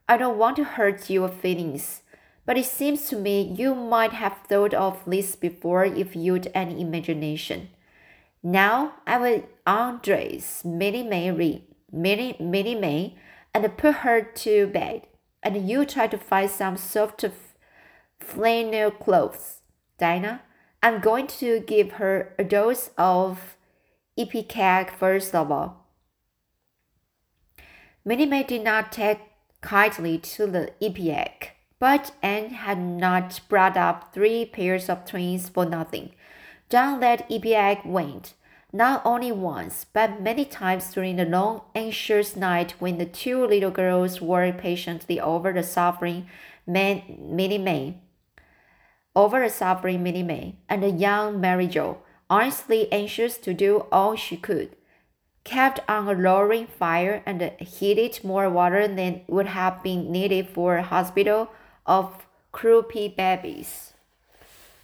I 0.08 0.16
don't 0.16 0.38
want 0.38 0.56
to 0.56 0.64
hurt 0.64 1.10
your 1.10 1.28
feelings, 1.28 2.02
but 2.46 2.56
it 2.56 2.66
seems 2.66 3.08
to 3.08 3.16
me 3.16 3.42
you 3.42 3.74
might 3.74 4.12
have 4.12 4.36
thought 4.48 4.74
of 4.74 5.02
this 5.06 5.34
before 5.34 5.84
if 5.84 6.14
you'd 6.14 6.52
any 6.54 6.80
imagination. 6.80 7.70
Now 8.42 8.94
I 9.06 9.18
will 9.18 9.48
undress 9.66 10.64
Minnie 10.64 11.02
May, 11.02 11.32
Minnie, 11.90 12.36
Minnie 12.38 12.74
May 12.74 13.16
and 13.52 13.76
put 13.76 13.96
her 13.96 14.22
to 14.22 14.66
bed, 14.68 15.06
and 15.42 15.68
you 15.68 15.84
try 15.84 16.06
to 16.06 16.18
find 16.18 16.50
some 16.50 16.76
soft 16.76 17.24
flannel 18.24 18.90
clothes. 18.90 19.60
Dinah, 19.98 20.42
I'm 20.82 21.00
going 21.00 21.26
to 21.38 21.60
give 21.60 21.92
her 21.92 22.34
a 22.38 22.44
dose 22.44 22.90
of 22.98 23.56
Ipecac 24.18 24.96
first 24.96 25.34
of 25.34 25.50
all. 25.50 25.86
Minnie 28.04 28.26
May 28.26 28.42
did 28.42 28.62
not 28.62 28.92
take 28.92 29.18
kindly 29.60 30.18
to 30.18 30.46
the 30.46 30.72
ipecac, 30.82 31.52
but 31.78 32.12
Anne 32.22 32.50
had 32.50 32.78
not 32.78 33.40
brought 33.48 33.76
up 33.76 34.12
three 34.12 34.44
pairs 34.44 34.90
of 34.90 35.06
twins 35.06 35.48
for 35.48 35.64
nothing. 35.64 36.10
Down 36.68 37.00
that 37.00 37.26
ipecac 37.30 37.84
went, 37.86 38.34
not 38.72 39.00
only 39.04 39.32
once, 39.32 39.86
but 39.92 40.20
many 40.20 40.44
times 40.44 40.92
during 40.92 41.16
the 41.16 41.24
long, 41.24 41.62
anxious 41.74 42.36
night 42.36 42.74
when 42.78 42.98
the 42.98 43.06
two 43.06 43.46
little 43.46 43.70
girls 43.70 44.20
worked 44.20 44.58
patiently 44.58 45.18
over 45.18 45.52
the 45.52 45.62
suffering 45.62 46.26
man, 46.66 47.02
Minnie 47.18 47.58
May, 47.58 47.98
over 49.16 49.40
the 49.40 49.50
suffering 49.50 50.02
Minnie 50.02 50.56
and 50.68 50.82
the 50.82 50.90
young 50.90 51.40
Mary 51.40 51.66
Jo, 51.66 51.98
honestly 52.28 52.92
anxious 52.92 53.38
to 53.38 53.54
do 53.54 53.86
all 53.92 54.16
she 54.16 54.36
could 54.36 54.76
kept 55.44 55.78
on 55.88 56.08
a 56.08 56.14
roaring 56.14 56.66
fire 56.66 57.22
and 57.26 57.42
heated 57.60 58.24
more 58.24 58.48
water 58.48 58.88
than 58.88 59.20
would 59.28 59.46
have 59.46 59.82
been 59.82 60.10
needed 60.10 60.48
for 60.48 60.76
a 60.76 60.82
hospital 60.82 61.50
of 61.86 62.26
croupy 62.52 63.14
babies. 63.14 63.92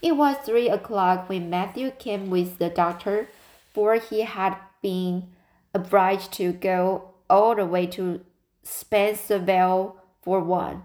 It 0.03 0.13
was 0.17 0.37
three 0.37 0.69
o'clock 0.69 1.29
when 1.29 1.51
Matthew 1.51 1.91
came 1.91 2.31
with 2.31 2.59
the 2.59 2.69
doctor, 2.69 3.29
for 3.73 3.95
he 3.97 4.23
had 4.23 4.57
been 4.83 5.29
obliged 5.75 6.33
to 6.35 6.53
go 6.53 7.11
all 7.29 7.55
the 7.55 7.65
way 7.65 7.87
to 7.87 8.21
Spencervale 8.65 9.97
for 10.23 10.41
one. 10.41 10.83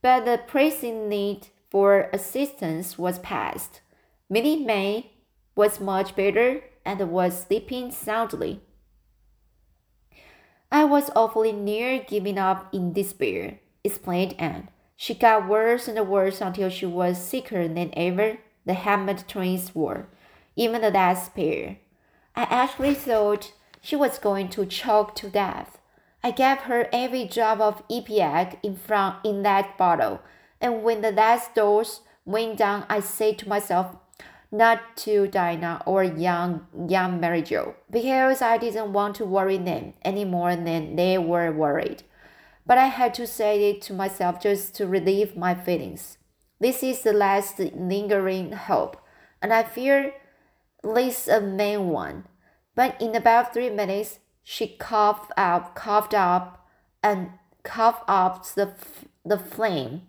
But 0.00 0.24
the 0.24 0.38
pressing 0.46 1.08
need 1.08 1.48
for 1.72 2.10
assistance 2.12 2.98
was 2.98 3.18
passed. 3.20 3.80
Minnie 4.28 4.62
May 4.62 5.12
was 5.56 5.80
much 5.80 6.14
better 6.14 6.60
and 6.84 7.00
was 7.10 7.44
sleeping 7.44 7.90
soundly. 7.90 8.60
I 10.70 10.84
was 10.84 11.08
awfully 11.16 11.50
near 11.50 12.04
giving 12.06 12.36
up 12.36 12.74
in 12.74 12.92
despair, 12.92 13.60
explained 13.82 14.34
Anne. 14.38 14.68
She 14.96 15.14
got 15.14 15.48
worse 15.48 15.88
and 15.88 16.06
worse 16.06 16.42
until 16.42 16.68
she 16.68 16.84
was 16.84 17.16
sicker 17.16 17.66
than 17.66 17.90
ever 17.96 18.36
the 18.66 18.74
Hammond 18.74 19.26
twins 19.26 19.74
were, 19.74 20.08
even 20.54 20.82
the 20.82 20.90
last 20.90 21.34
pair. 21.34 21.78
I 22.36 22.42
actually 22.42 22.94
thought 22.94 23.54
she 23.80 23.96
was 23.96 24.18
going 24.18 24.50
to 24.50 24.66
choke 24.66 25.14
to 25.16 25.30
death. 25.30 25.78
I 26.22 26.32
gave 26.32 26.58
her 26.58 26.90
every 26.92 27.24
drop 27.24 27.60
of 27.60 27.82
ipecac 27.88 28.58
in 28.62 28.76
front 28.76 29.24
in 29.24 29.42
that 29.42 29.78
bottle, 29.78 30.20
and 30.62 30.84
when 30.84 31.02
the 31.02 31.10
last 31.10 31.56
dose 31.56 32.00
went 32.24 32.56
down, 32.56 32.86
I 32.88 33.00
said 33.00 33.38
to 33.40 33.48
myself, 33.48 33.96
not 34.52 34.96
to 34.98 35.26
Dinah 35.26 35.82
or 35.86 36.04
young 36.04 36.66
young 36.86 37.18
Mary 37.18 37.42
Jo, 37.42 37.74
because 37.90 38.40
I 38.40 38.58
didn't 38.58 38.92
want 38.92 39.16
to 39.16 39.24
worry 39.24 39.58
them 39.58 39.94
any 40.02 40.24
more 40.24 40.54
than 40.54 40.94
they 40.94 41.18
were 41.18 41.50
worried. 41.50 42.04
But 42.64 42.78
I 42.78 42.86
had 42.86 43.12
to 43.14 43.26
say 43.26 43.70
it 43.70 43.82
to 43.82 43.92
myself 43.92 44.40
just 44.40 44.74
to 44.76 44.86
relieve 44.86 45.36
my 45.36 45.54
feelings. 45.54 46.18
This 46.60 46.82
is 46.82 47.02
the 47.02 47.12
last 47.12 47.58
lingering 47.58 48.52
hope, 48.52 48.96
and 49.40 49.52
I 49.52 49.64
fear 49.64 50.12
least 50.84 51.28
a 51.28 51.40
main 51.40 51.88
one. 51.88 52.26
But 52.76 53.00
in 53.00 53.16
about 53.16 53.52
three 53.52 53.70
minutes, 53.70 54.20
she 54.44 54.68
coughed 54.68 55.32
up, 55.36 55.74
coughed 55.74 56.14
up, 56.14 56.68
and 57.02 57.30
coughed 57.64 58.04
up 58.06 58.46
the 58.54 58.74
the 59.24 59.38
flame, 59.38 60.02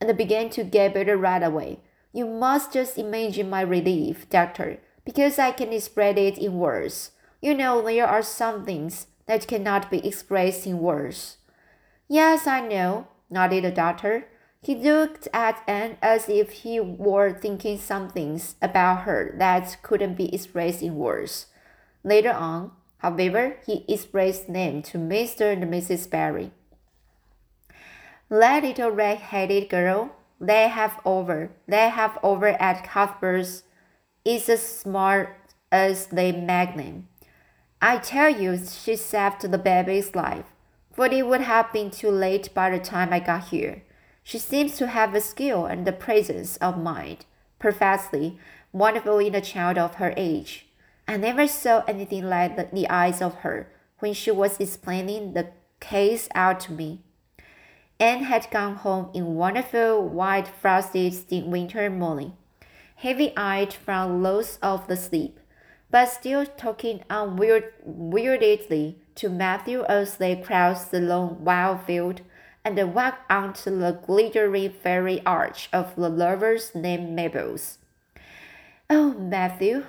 and 0.00 0.16
began 0.16 0.50
to 0.50 0.64
get 0.64 0.94
better 0.94 1.16
right 1.16 1.42
away. 1.42 1.80
You 2.12 2.26
must 2.26 2.72
just 2.72 2.98
imagine 2.98 3.50
my 3.50 3.62
relief, 3.62 4.28
doctor, 4.30 4.78
because 5.04 5.38
I 5.38 5.50
can 5.50 5.72
express 5.72 6.16
it 6.16 6.38
in 6.38 6.58
words. 6.58 7.10
You 7.40 7.54
know, 7.54 7.82
there 7.82 8.06
are 8.06 8.22
some 8.22 8.64
things 8.64 9.08
that 9.26 9.46
cannot 9.46 9.90
be 9.90 10.06
expressed 10.06 10.66
in 10.66 10.78
words. 10.78 11.38
Yes, 12.08 12.46
I 12.46 12.60
know, 12.60 13.08
nodded 13.30 13.64
the 13.64 13.70
doctor. 13.70 14.26
He 14.62 14.74
looked 14.74 15.28
at 15.32 15.62
Anne 15.66 15.98
as 16.00 16.28
if 16.28 16.50
he 16.62 16.80
were 16.80 17.32
thinking 17.32 17.78
some 17.78 18.08
things 18.08 18.54
about 18.62 19.02
her 19.02 19.34
that 19.38 19.76
couldn't 19.82 20.14
be 20.14 20.34
expressed 20.34 20.82
in 20.82 20.96
words. 20.96 21.46
Later 22.02 22.32
on, 22.32 22.72
however, 22.98 23.56
he 23.66 23.84
expressed 23.88 24.52
them 24.52 24.82
to 24.82 24.98
Mr. 24.98 25.52
and 25.52 25.64
Mrs. 25.64 26.08
Barry. 26.08 26.52
That 28.30 28.62
little 28.62 28.90
red-headed 28.90 29.68
girl, 29.68 30.16
they 30.40 30.68
have 30.68 30.98
over. 31.04 31.50
They 31.68 31.88
have 31.88 32.18
over 32.22 32.48
at 32.48 32.84
Cuthbert's 32.84 33.64
is 34.24 34.48
as 34.48 34.62
smart 34.62 35.36
as 35.70 36.06
the 36.06 36.32
magnum. 36.32 37.08
I 37.80 37.98
tell 37.98 38.30
you, 38.30 38.56
she 38.56 38.96
saved 38.96 39.42
the 39.42 39.58
baby's 39.58 40.14
life, 40.14 40.46
for 40.92 41.06
it 41.06 41.26
would 41.26 41.42
have 41.42 41.72
been 41.72 41.90
too 41.90 42.10
late 42.10 42.54
by 42.54 42.70
the 42.70 42.78
time 42.78 43.12
I 43.12 43.20
got 43.20 43.48
here. 43.48 43.82
She 44.22 44.38
seems 44.38 44.76
to 44.78 44.86
have 44.86 45.14
a 45.14 45.20
skill 45.20 45.66
and 45.66 45.86
the 45.86 45.92
presence 45.92 46.56
of 46.56 46.78
mind, 46.78 47.26
perfectly 47.58 48.38
wonderful 48.72 49.18
in 49.18 49.34
a 49.34 49.42
child 49.42 49.76
of 49.76 49.96
her 49.96 50.14
age. 50.16 50.66
I 51.06 51.18
never 51.18 51.46
saw 51.46 51.84
anything 51.86 52.24
like 52.24 52.56
the, 52.56 52.68
the 52.72 52.88
eyes 52.88 53.20
of 53.20 53.34
her 53.40 53.68
when 53.98 54.14
she 54.14 54.30
was 54.30 54.58
explaining 54.58 55.34
the 55.34 55.48
case 55.80 56.28
out 56.34 56.60
to 56.60 56.72
me. 56.72 57.03
Anne 58.00 58.24
had 58.24 58.50
gone 58.50 58.74
home 58.74 59.08
in 59.14 59.36
wonderful 59.36 60.08
white 60.08 60.48
frosted 60.48 61.14
winter 61.46 61.88
morning, 61.88 62.32
heavy-eyed 62.96 63.72
from 63.72 64.20
loss 64.20 64.58
of 64.60 64.88
the 64.88 64.96
sleep, 64.96 65.38
but 65.92 66.06
still 66.06 66.44
talking 66.44 67.04
unweirdedly 67.08 68.98
to 69.14 69.28
Matthew 69.28 69.84
as 69.84 70.16
they 70.16 70.34
crossed 70.34 70.90
the 70.90 71.00
long 71.00 71.44
wild 71.44 71.82
field 71.82 72.22
and 72.64 72.94
walked 72.94 73.30
onto 73.30 73.78
the 73.78 73.92
glittering 73.92 74.72
fairy 74.72 75.22
arch 75.24 75.68
of 75.72 75.94
the 75.94 76.08
lovers 76.08 76.74
named 76.74 77.10
Mabel's. 77.10 77.78
Oh, 78.90 79.12
Matthew, 79.12 79.84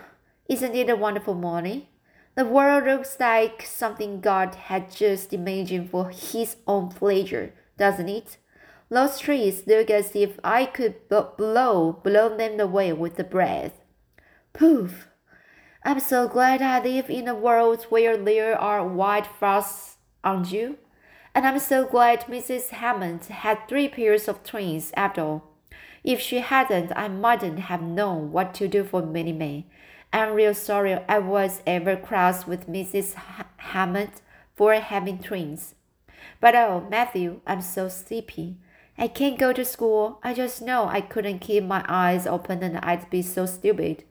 isn't 0.47 0.75
it 0.75 0.91
a 0.91 0.95
wonderful 0.95 1.33
morning? 1.33 1.87
The 2.35 2.45
world 2.45 2.83
looks 2.83 3.17
like 3.19 3.63
something 3.65 4.21
God 4.21 4.53
had 4.53 4.91
just 4.91 5.33
imagined 5.33 5.89
for 5.89 6.11
His 6.11 6.57
own 6.67 6.89
pleasure 6.89 7.53
doesn't 7.77 8.09
it? 8.09 8.37
Those 8.89 9.19
trees 9.19 9.65
look 9.65 9.89
as 9.89 10.15
if 10.15 10.39
I 10.43 10.65
could 10.65 11.07
blow, 11.09 11.93
blow 12.03 12.37
them 12.37 12.59
away 12.59 12.93
with 12.93 13.15
the 13.15 13.23
breath. 13.23 13.81
Poof! 14.53 15.07
I'm 15.83 15.99
so 15.99 16.27
glad 16.27 16.61
I 16.61 16.79
live 16.81 17.09
in 17.09 17.27
a 17.27 17.35
world 17.35 17.83
where 17.89 18.17
there 18.17 18.59
are 18.59 18.87
white 18.87 19.27
frosts 19.27 19.97
on 20.23 20.45
you. 20.45 20.77
And 21.33 21.45
I'm 21.45 21.59
so 21.59 21.85
glad 21.85 22.21
Mrs. 22.27 22.69
Hammond 22.69 23.25
had 23.25 23.67
three 23.67 23.89
pairs 23.89 24.27
of 24.27 24.43
twins 24.43 24.91
after 24.95 25.21
all. 25.21 25.51
If 26.03 26.21
she 26.21 26.39
hadn't, 26.39 26.91
I 26.95 27.07
mightn't 27.07 27.59
have 27.59 27.81
known 27.81 28.31
what 28.31 28.53
to 28.55 28.67
do 28.67 28.83
for 28.83 29.01
Minnie 29.01 29.33
May. 29.33 29.65
I'm 30.13 30.33
real 30.33 30.53
sorry 30.53 30.93
I 31.09 31.19
was 31.19 31.61
ever 31.67 31.97
cross 31.97 32.47
with 32.47 32.67
Mrs. 32.69 33.15
Hammond 33.57 34.21
for 34.55 34.73
having 34.73 35.19
twins. 35.19 35.75
But 36.39 36.55
oh, 36.55 36.87
Matthew, 36.89 37.41
I'm 37.47 37.61
so 37.61 37.89
sleepy. 37.89 38.57
I 38.97 39.07
can't 39.07 39.39
go 39.39 39.51
to 39.51 39.65
school. 39.65 40.19
I 40.23 40.33
just 40.33 40.61
know 40.61 40.87
I 40.87 41.01
couldn't 41.01 41.39
keep 41.39 41.63
my 41.63 41.83
eyes 41.87 42.25
open 42.25 42.63
and 42.63 42.77
I'd 42.77 43.09
be 43.09 43.21
so 43.21 43.45
stupid. 43.45 44.03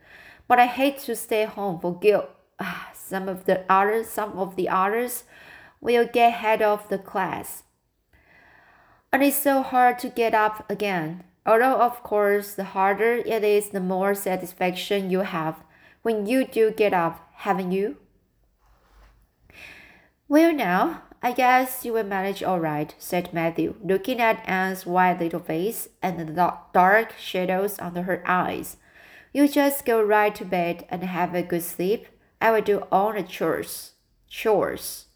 But 0.46 0.58
I 0.58 0.66
hate 0.66 0.98
to 1.00 1.16
stay 1.16 1.44
home 1.44 1.80
for 1.80 1.98
guilt. 1.98 2.28
Ah, 2.60 2.90
some 2.92 3.28
of 3.28 3.46
the 3.46 3.64
others, 3.70 4.08
some 4.08 4.38
of 4.38 4.56
the 4.56 4.68
others 4.68 5.24
will 5.80 6.06
get 6.06 6.34
head 6.34 6.62
of 6.62 6.88
the 6.88 6.98
class. 6.98 7.62
And 9.12 9.22
it's 9.22 9.37
so 9.37 9.62
hard 9.62 9.98
to 10.00 10.08
get 10.08 10.34
up 10.34 10.68
again. 10.70 11.24
Although, 11.46 11.76
of 11.76 12.02
course, 12.02 12.54
the 12.54 12.64
harder 12.64 13.16
it 13.16 13.44
is, 13.44 13.68
the 13.68 13.80
more 13.80 14.14
satisfaction 14.14 15.10
you 15.10 15.20
have 15.20 15.62
when 16.02 16.26
you 16.26 16.46
do 16.46 16.70
get 16.70 16.92
up, 16.92 17.28
haven't 17.37 17.72
you? 17.72 17.96
Well, 20.26 20.52
now, 20.52 21.02
I 21.24 21.32
guess 21.32 21.87
you 21.87 21.94
will 21.94 22.04
manage 22.04 22.42
all 22.42 22.60
right, 22.60 22.94
said 22.98 23.32
Matthew, 23.32 23.76
looking 23.82 24.20
at 24.20 24.46
Anne's 24.46 24.84
white 24.84 25.18
little 25.18 25.40
face 25.40 25.88
and 26.02 26.18
the 26.18 26.54
dark 26.74 27.14
shadows 27.18 27.78
under 27.78 28.02
her 28.02 28.22
eyes. 28.26 28.76
You 29.32 29.48
just 29.48 29.87
go 29.87 30.02
right 30.02 30.34
to 30.34 30.44
bed 30.44 30.84
and 30.90 31.02
have 31.02 31.34
a 31.34 31.42
good 31.42 31.62
sleep. 31.62 32.08
I 32.42 32.50
will 32.50 32.60
do 32.60 32.80
all 32.92 33.14
the 33.14 33.22
chores. 33.22 33.92
Chores. 34.28 35.06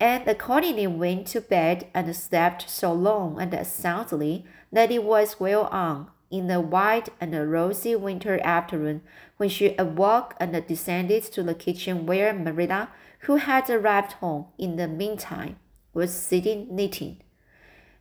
And 0.00 0.26
accordingly 0.26 0.88
went 0.88 1.28
to 1.28 1.42
bed 1.42 1.86
and 1.94 2.14
slept 2.16 2.68
so 2.68 2.92
long 2.92 3.40
and 3.40 3.64
soundly 3.64 4.46
that 4.72 4.90
it 4.90 5.04
was 5.04 5.38
well 5.38 5.66
on 5.66 6.10
in 6.28 6.48
the 6.48 6.60
white 6.60 7.08
and 7.20 7.52
rosy 7.52 7.94
winter 7.94 8.40
afternoon 8.42 9.02
when 9.36 9.48
she 9.48 9.76
awoke 9.78 10.34
and 10.40 10.66
descended 10.66 11.22
to 11.22 11.44
the 11.44 11.54
kitchen 11.54 12.04
where 12.04 12.34
Marilla 12.34 12.88
who 13.20 13.36
had 13.36 13.68
arrived 13.68 14.12
home 14.14 14.46
in 14.58 14.76
the 14.76 14.88
meantime, 14.88 15.56
was 15.92 16.12
sitting 16.12 16.74
knitting. 16.74 17.22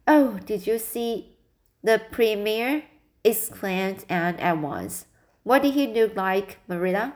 Oh, 0.08 0.40
did 0.46 0.68
you 0.68 0.80
see 0.80 1.38
the 1.84 2.02
premier? 2.12 2.84
exclaimed 3.24 4.06
Anne 4.08 4.36
at 4.38 4.60
once. 4.60 5.06
What 5.44 5.64
did 5.64 5.74
he 5.74 5.88
look 5.88 6.16
like, 6.16 6.60
Marilla? 6.68 7.16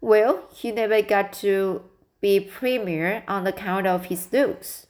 Well, 0.00 0.48
he 0.52 0.70
never 0.70 1.00
got 1.02 1.32
to 1.34 1.82
be 2.20 2.40
premier 2.40 3.22
on 3.28 3.46
account 3.46 3.86
of 3.86 4.06
his 4.06 4.32
looks, 4.32 4.86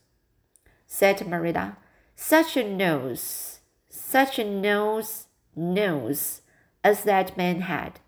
said 0.86 1.26
Marilla. 1.26 1.76
Such 2.16 2.56
a 2.56 2.68
nose, 2.68 3.60
such 3.88 4.38
a 4.38 4.44
nose, 4.44 5.26
nose, 5.54 6.42
as 6.82 7.04
that 7.04 7.36
man 7.36 7.62
had. 7.62 8.00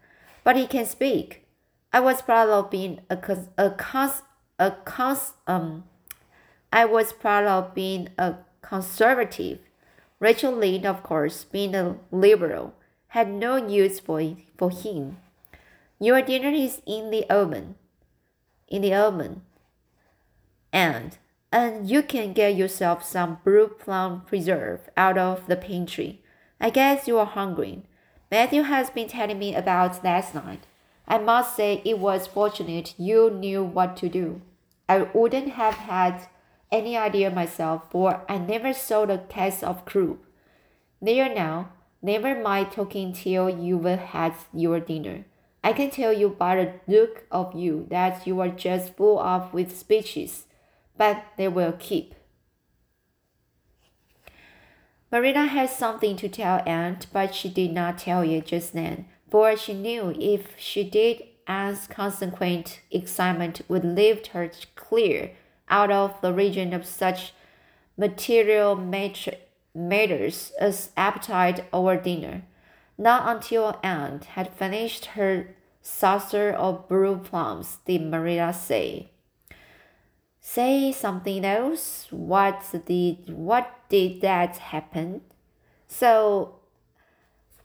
But 0.45 0.57
he 0.57 0.67
can 0.67 0.87
speak. 0.87 1.42
I 1.93 2.01
was 2.01 2.23
proud 2.23 2.49
of 2.49 2.71
being 2.71 3.01
a, 3.11 3.19
a, 3.59 3.71
cons, 3.71 4.23
a 4.59 4.71
cons, 4.71 5.35
um, 5.47 5.85
I 6.73 6.87
was 6.87 7.13
proud 7.13 7.45
of 7.45 7.75
being 7.75 8.09
a 8.17 8.37
conservative. 8.63 9.59
Rachel 10.19 10.53
Lynde, 10.53 10.87
of 10.87 11.03
course, 11.03 11.45
being 11.45 11.75
a 11.75 11.97
liberal, 12.11 12.75
had 13.09 13.29
no 13.29 13.57
use 13.57 14.01
for, 14.01 14.23
for 14.57 14.71
him. 14.71 15.19
Your 16.01 16.23
dinner 16.23 16.49
is 16.49 16.81
in 16.87 17.11
the 17.11 17.29
oven. 17.29 17.75
In 18.69 18.83
the 18.83 18.95
oven. 18.95 19.43
And 20.73 21.19
and 21.53 21.89
you 21.89 22.03
can 22.03 22.33
get 22.33 22.57
yourself 22.57 23.05
some 23.05 23.39
blue 23.45 23.69
plum 23.69 24.23
preserve 24.27 24.89
out 24.97 25.19
of 25.19 25.47
the 25.47 25.57
pantry. 25.57 26.23
I 26.59 26.71
guess 26.71 27.07
you 27.07 27.19
are 27.19 27.27
hungry. 27.27 27.83
Matthew 28.31 28.63
has 28.63 28.89
been 28.89 29.09
telling 29.09 29.39
me 29.39 29.55
about 29.55 30.03
last 30.03 30.35
night. 30.35 30.67
I 31.13 31.19
must 31.19 31.57
say 31.57 31.83
it 31.85 31.99
was 31.99 32.27
fortunate 32.27 32.95
you 32.97 33.29
knew 33.29 33.63
what 33.63 33.99
to 33.99 34.09
do. 34.09 34.41
I 34.89 35.03
wouldn't 35.03 35.51
have 35.51 35.75
had 35.75 36.27
any 36.71 36.97
idea 36.97 37.31
myself, 37.31 37.83
for 37.91 38.25
I 38.31 38.39
never 38.39 38.73
saw 38.73 39.05
the 39.05 39.19
case 39.19 39.63
of 39.63 39.85
crew. 39.85 40.21
There 41.03 41.29
now, 41.35 41.69
never 42.01 42.41
mind 42.41 42.73
talking 42.73 43.13
till 43.13 43.51
you've 43.51 43.85
had 43.85 44.33
your 44.55 44.81
dinner. 44.81 45.27
I 45.63 45.75
can 45.75 45.91
tell 45.91 46.15
you 46.15 46.31
by 46.31 46.57
the 46.57 46.73
look 46.91 47.27
of 47.31 47.55
you 47.55 47.87
that 47.91 48.27
you 48.27 48.41
are 48.41 48.49
just 48.49 48.97
full 48.97 49.19
of 49.19 49.53
with 49.53 49.77
speeches, 49.77 50.47
but 50.97 51.23
they 51.37 51.49
will 51.49 51.73
keep. 51.73 52.15
Marina 55.11 55.45
had 55.45 55.69
something 55.69 56.17
to 56.17 56.31
tell 56.31 56.63
Aunt, 56.65 57.07
but 57.13 57.35
she 57.35 57.51
did 57.51 57.75
not 57.75 57.99
tell 57.99 58.23
it 58.23 58.47
just 58.47 58.73
then, 58.73 59.05
for 59.33 59.57
she 59.57 59.73
knew 59.73 60.15
if 60.21 60.49
she 60.59 60.85
did, 60.85 61.23
Aunt's 61.47 61.87
consequent 61.87 62.83
excitement 62.91 63.63
would 63.67 63.83
lift 63.83 64.27
her 64.29 64.51
clear 64.77 65.33
out 65.71 65.91
of 65.91 66.21
the 66.21 66.35
region 66.35 66.75
of 66.75 66.85
such 66.85 67.33
material 67.97 68.77
matters 69.75 70.53
as 70.61 70.91
appetite 70.99 71.65
over 71.73 71.97
dinner. 71.97 72.43
Not 72.99 73.27
until 73.27 73.81
Aunt 73.83 74.27
had 74.37 74.53
finished 74.53 75.07
her 75.17 75.57
saucer 75.81 76.51
of 76.51 76.87
brewed 76.87 77.25
plums 77.25 77.79
did 77.87 78.03
Maria 78.03 78.53
say, 78.53 79.13
Say 80.43 80.93
something 80.93 81.43
else. 81.47 82.07
What 82.11 82.67
did 82.85 83.33
what 83.33 83.89
did 83.89 84.21
that 84.21 84.59
happen? 84.59 85.23
So 85.89 86.57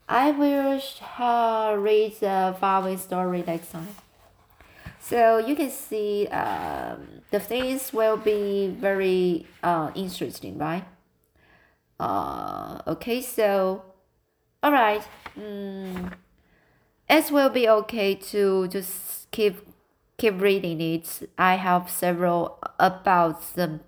I 0.10 0.32
will 0.32 0.82
uh, 1.20 1.76
read 1.78 2.20
the 2.20 2.56
following 2.60 2.98
story 2.98 3.44
next 3.46 3.72
time. 3.72 3.88
So 5.00 5.38
you 5.38 5.56
can 5.56 5.70
see 5.70 6.28
um, 6.28 7.22
the 7.32 7.40
things 7.40 7.94
will 7.94 8.18
be 8.18 8.68
very 8.68 9.46
uh, 9.64 9.92
interesting, 9.96 10.58
right? 10.58 10.86
Uh, 12.00 12.82
okay, 12.88 13.22
so 13.22 13.84
all 14.64 14.72
right. 14.72 15.02
Mm, 15.38 16.14
it 17.10 17.32
will 17.32 17.50
be 17.50 17.68
okay 17.70 18.16
to 18.16 18.68
just 18.68 19.30
keep 19.32 19.58
keep 20.18 20.40
reading 20.42 20.82
it. 20.82 21.30
I 21.38 21.56
have 21.56 21.90
several 21.90 22.60
about 22.80 23.42
the 23.56 23.80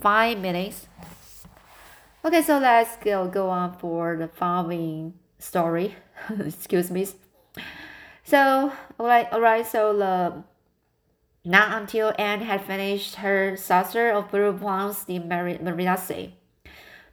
five 0.00 0.38
minutes. 0.38 0.86
Okay, 2.26 2.40
so 2.40 2.58
let's 2.58 2.96
go 3.04 3.28
go 3.28 3.50
on 3.50 3.76
for 3.76 4.16
the 4.16 4.28
following 4.28 5.12
story. 5.38 5.94
Excuse 6.40 6.90
me. 6.90 7.06
So, 8.24 8.72
alright, 8.98 9.30
alright, 9.30 9.66
so 9.66 9.92
the 9.92 10.42
not 11.44 11.78
until 11.78 12.14
Anne 12.18 12.40
had 12.40 12.64
finished 12.64 13.16
her 13.16 13.58
saucer 13.58 14.08
of 14.08 14.30
blue 14.30 14.56
plums 14.56 15.04
did 15.04 15.28
Marina 15.28 15.98
say. 15.98 16.32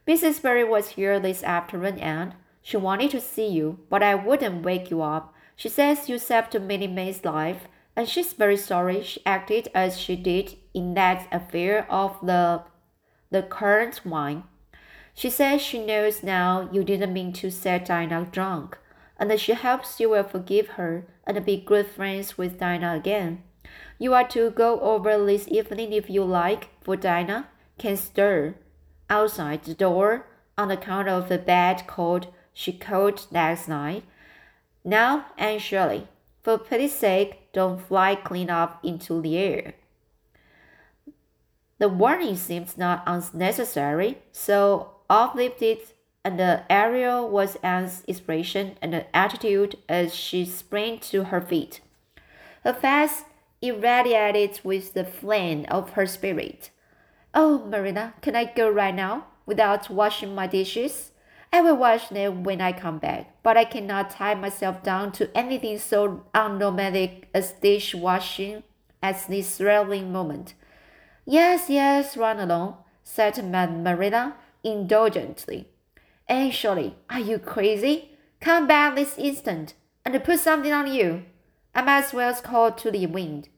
Mrs. 0.07 0.41
Barry 0.41 0.63
was 0.63 0.95
here 0.95 1.19
this 1.19 1.43
afternoon, 1.43 1.99
Anne. 1.99 2.35
She 2.61 2.77
wanted 2.77 3.11
to 3.11 3.19
see 3.19 3.47
you, 3.49 3.79
but 3.89 4.01
I 4.01 4.15
wouldn't 4.15 4.63
wake 4.63 4.89
you 4.89 5.01
up. 5.01 5.33
She 5.57 5.67
says 5.67 6.07
you 6.07 6.19
saved 6.19 6.53
Minnie 6.61 6.87
May's 6.87 7.25
life, 7.25 7.67
and 7.97 8.07
she's 8.07 8.31
very 8.31 8.55
sorry 8.55 9.03
she 9.03 9.19
acted 9.25 9.67
as 9.75 9.99
she 9.99 10.15
did 10.15 10.55
in 10.73 10.93
that 10.93 11.27
affair 11.33 11.85
of 11.91 12.15
the 12.25 12.63
the 13.29 13.43
currant 13.43 14.05
wine. 14.05 14.43
She 15.21 15.29
says 15.29 15.61
she 15.61 15.77
knows 15.77 16.23
now 16.23 16.67
you 16.71 16.83
didn't 16.83 17.13
mean 17.13 17.31
to 17.33 17.51
set 17.51 17.85
Dinah 17.85 18.29
drunk 18.31 18.79
and 19.19 19.29
that 19.29 19.39
she 19.39 19.53
hopes 19.53 19.99
you 19.99 20.09
will 20.09 20.23
forgive 20.23 20.69
her 20.69 21.05
and 21.27 21.45
be 21.45 21.57
good 21.57 21.85
friends 21.85 22.39
with 22.39 22.57
Dinah 22.57 22.95
again. 22.95 23.43
You 23.99 24.15
are 24.15 24.27
to 24.29 24.49
go 24.49 24.79
over 24.79 25.23
this 25.23 25.47
evening 25.47 25.93
if 25.93 26.09
you 26.09 26.23
like, 26.23 26.69
for 26.81 26.95
Dinah 26.95 27.49
can 27.77 27.97
stir 27.97 28.55
outside 29.11 29.63
the 29.63 29.75
door 29.75 30.25
on 30.57 30.71
account 30.71 31.07
of 31.07 31.29
the 31.29 31.37
bad 31.37 31.85
cold 31.85 32.25
she 32.51 32.73
caught 32.73 33.27
last 33.31 33.69
night. 33.69 34.03
Now, 34.83 35.27
Anne 35.37 35.59
Shirley, 35.59 36.07
for 36.41 36.57
pity's 36.57 36.95
sake, 36.95 37.53
don't 37.53 37.79
fly 37.79 38.15
clean 38.15 38.49
up 38.49 38.83
into 38.83 39.21
the 39.21 39.37
air. 39.37 39.75
The 41.77 41.89
warning 41.89 42.37
seems 42.37 42.75
not 42.75 43.03
unnecessary, 43.05 44.17
so 44.31 44.90
off 45.11 45.35
lifted 45.35 45.79
and 46.23 46.39
the 46.39 46.63
Ariel 46.71 47.27
was 47.27 47.57
Anne's 47.61 48.03
expression 48.07 48.77
and 48.81 49.05
attitude 49.13 49.75
as 49.89 50.15
she 50.15 50.45
sprang 50.45 50.99
to 50.99 51.25
her 51.25 51.41
feet. 51.41 51.81
Her 52.63 52.73
face 52.73 53.25
irradiated 53.61 54.61
with 54.63 54.93
the 54.93 55.03
flame 55.03 55.65
of 55.67 55.91
her 55.91 56.05
spirit. 56.05 56.69
Oh, 57.33 57.59
Marina, 57.67 58.13
can 58.21 58.37
I 58.37 58.45
go 58.45 58.69
right 58.69 58.95
now 58.95 59.25
without 59.45 59.89
washing 59.89 60.33
my 60.33 60.47
dishes? 60.47 61.11
I 61.51 61.59
will 61.59 61.75
wash 61.75 62.07
them 62.07 62.43
when 62.43 62.61
I 62.61 62.71
come 62.71 62.97
back, 62.97 63.35
but 63.43 63.57
I 63.57 63.65
cannot 63.65 64.11
tie 64.11 64.35
myself 64.35 64.81
down 64.81 65.11
to 65.13 65.35
anything 65.37 65.77
so 65.77 66.23
unromantic 66.33 67.27
as 67.33 67.51
dishwashing 67.51 68.63
at 69.03 69.27
this 69.27 69.57
thrilling 69.57 70.13
moment. 70.13 70.53
Yes, 71.25 71.69
yes, 71.69 72.15
run 72.15 72.39
along, 72.39 72.77
said 73.03 73.43
Marina 73.43 74.37
indulgently. 74.63 75.67
Actually, 76.27 76.95
are 77.09 77.19
you 77.19 77.39
crazy? 77.39 78.17
Come 78.39 78.67
back 78.67 78.95
this 78.95 79.17
instant 79.17 79.73
and 80.05 80.23
put 80.23 80.39
something 80.39 80.71
on 80.71 80.91
you. 80.91 81.25
I 81.75 81.81
might 81.81 82.05
as 82.05 82.13
well 82.13 82.33
call 82.33 82.71
to 82.71 82.91
the 82.91 83.05
wind. 83.05 83.49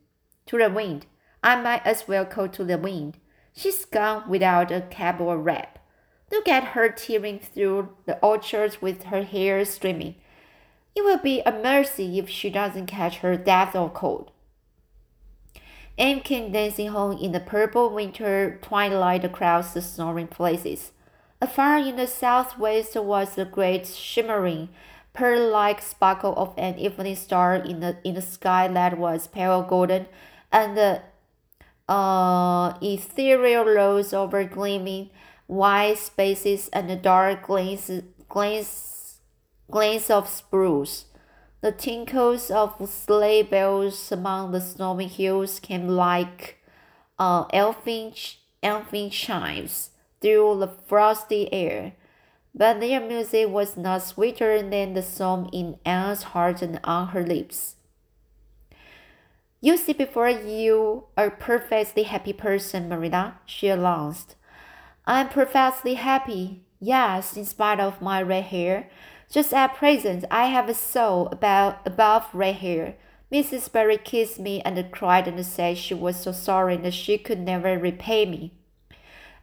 To 0.47 0.57
the 0.57 0.69
wind. 0.69 1.05
I 1.43 1.59
might 1.61 1.85
as 1.85 2.07
well 2.07 2.25
call 2.25 2.49
to 2.49 2.63
the 2.63 2.77
wind. 2.77 3.17
She's 3.55 3.85
gone 3.85 4.29
without 4.29 4.71
a 4.71 4.81
cap 4.81 5.21
or 5.21 5.37
wrap. 5.37 5.79
Look 6.31 6.47
at 6.47 6.69
her 6.69 6.89
tearing 6.89 7.39
through 7.39 7.89
the 8.05 8.17
orchards 8.19 8.81
with 8.81 9.03
her 9.03 9.23
hair 9.23 9.63
streaming. 9.65 10.15
It 10.95 11.03
will 11.03 11.19
be 11.19 11.41
a 11.41 11.51
mercy 11.51 12.19
if 12.19 12.29
she 12.29 12.49
doesn't 12.49 12.87
catch 12.87 13.17
her 13.19 13.37
death 13.37 13.75
or 13.75 13.89
cold. 13.89 14.31
Anne 15.97 16.21
came 16.21 16.51
dancing 16.51 16.89
home 16.89 17.17
in 17.17 17.31
the 17.31 17.39
purple 17.39 17.89
winter 17.89 18.59
twilight 18.61 19.23
across 19.23 19.73
the 19.73 19.81
snoring 19.81 20.27
places. 20.27 20.91
Afar 21.39 21.77
in 21.77 21.97
the 21.97 22.07
southwest 22.07 22.95
was 22.95 23.35
the 23.35 23.45
great 23.45 23.85
shimmering, 23.85 24.69
pearl-like 25.13 25.81
sparkle 25.81 26.33
of 26.35 26.53
an 26.57 26.79
evening 26.79 27.15
star 27.15 27.55
in 27.55 27.79
the 27.79 27.97
in 28.03 28.15
the 28.15 28.21
sky 28.21 28.67
that 28.67 28.97
was 28.97 29.27
pale 29.27 29.61
golden, 29.61 30.07
and 30.51 30.75
the 30.75 31.01
uh, 31.87 32.73
ethereal 32.81 33.65
rose 33.65 34.13
over 34.13 34.43
gleaming 34.45 35.09
white 35.47 35.97
spaces 35.97 36.69
and 36.69 36.89
the 36.89 36.95
dark 36.95 37.43
gleams, 37.43 37.91
gleams, 38.29 39.19
gleams 39.69 40.09
of 40.09 40.27
spruce. 40.27 41.05
The 41.63 41.71
tinkles 41.71 42.51
of 42.51 42.75
sleigh 42.89 43.41
bells 43.41 44.11
among 44.11 44.51
the 44.51 44.59
snowy 44.59 45.07
hills 45.07 45.61
came 45.61 45.87
like 45.87 46.57
uh, 47.17 47.45
elfin, 47.53 48.13
elfin 48.61 49.09
chimes 49.09 49.91
through 50.19 50.59
the 50.59 50.67
frosty 50.67 51.47
air, 51.53 51.93
but 52.53 52.81
their 52.81 52.99
music 52.99 53.47
was 53.47 53.77
not 53.77 54.03
sweeter 54.03 54.61
than 54.61 54.93
the 54.93 55.01
song 55.01 55.49
in 55.53 55.77
Anne's 55.85 56.23
heart 56.23 56.61
and 56.61 56.81
on 56.83 57.07
her 57.07 57.25
lips. 57.25 57.75
You 59.61 59.77
see 59.77 59.93
before 59.93 60.31
you 60.31 61.05
a 61.15 61.29
perfectly 61.29 62.03
happy 62.03 62.33
person, 62.33 62.89
Marina, 62.89 63.39
she 63.45 63.69
announced. 63.69 64.35
I'm 65.05 65.29
perfectly 65.29 65.93
happy, 65.93 66.65
yes, 66.81 67.37
in 67.37 67.45
spite 67.45 67.79
of 67.79 68.01
my 68.01 68.21
red 68.21 68.43
hair. 68.43 68.89
Just 69.33 69.51
at 69.51 69.73
present, 69.73 70.25
I 70.29 70.45
have 70.45 70.69
a 70.69 70.75
soul 70.75 71.27
about 71.31 71.79
above 71.87 72.27
red 72.33 72.57
hair. 72.57 72.93
Mrs. 73.31 73.71
Barry 73.71 73.97
kissed 73.97 74.37
me 74.37 74.61
and 74.61 74.91
cried 74.91 75.27
and 75.27 75.43
said 75.43 75.79
she 75.79 75.95
was 75.95 76.17
so 76.17 76.31
sorry 76.31 76.77
that 76.77 76.93
she 76.93 77.17
could 77.17 77.39
never 77.39 77.79
repay 77.79 78.27
me. 78.27 78.51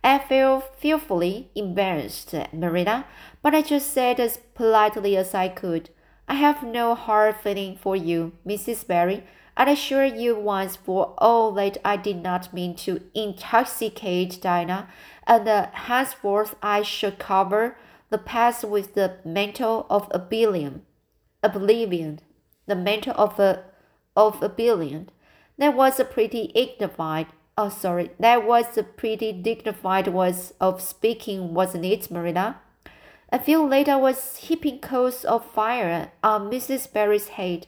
I 0.04 0.20
felt 0.20 0.76
fearfully 0.78 1.50
embarrassed, 1.56 2.32
Marina, 2.52 3.04
but 3.42 3.52
I 3.52 3.62
just 3.62 3.92
said 3.92 4.20
as 4.20 4.38
politely 4.54 5.16
as 5.16 5.34
I 5.34 5.48
could, 5.48 5.90
I 6.28 6.34
have 6.34 6.62
no 6.62 6.94
hard 6.94 7.34
feeling 7.34 7.76
for 7.76 7.96
you, 7.96 8.34
Mrs. 8.46 8.86
Barry. 8.86 9.24
I 9.56 9.68
assure 9.68 10.04
you 10.04 10.36
once 10.38 10.76
for 10.76 11.14
all 11.18 11.50
that 11.54 11.78
I 11.84 11.96
did 11.96 12.22
not 12.22 12.54
mean 12.54 12.76
to 12.86 13.02
intoxicate 13.12 14.40
Dinah, 14.40 14.88
and 15.26 15.48
uh, 15.48 15.66
henceforth 15.72 16.54
I 16.62 16.82
shall 16.82 17.10
cover 17.10 17.76
the 18.10 18.18
past 18.18 18.64
with 18.64 18.94
the 18.94 19.16
mantle 19.24 19.86
of 19.88 20.08
oblivion. 20.10 20.82
Oblivion, 21.42 22.20
the 22.66 22.76
mantle 22.76 23.14
of 23.16 23.38
a 23.38 23.64
of 24.16 24.42
oblivion. 24.42 25.08
That 25.58 25.74
was 25.74 26.00
a 26.00 26.04
pretty 26.04 26.48
dignified. 26.54 27.28
Oh, 27.56 27.68
sorry, 27.68 28.10
that 28.18 28.46
was 28.46 28.76
a 28.76 28.82
pretty 28.82 29.32
dignified 29.32 30.08
was 30.08 30.54
of 30.60 30.80
speaking, 30.80 31.54
wasn't 31.54 31.84
it, 31.84 32.10
Marina? 32.10 32.60
A 33.32 33.38
few 33.38 33.64
later 33.64 33.96
was 33.96 34.36
heaping 34.38 34.80
coals 34.80 35.24
of 35.24 35.44
fire 35.44 36.10
on 36.22 36.50
Mrs. 36.50 36.92
Barry's 36.92 37.28
head, 37.28 37.66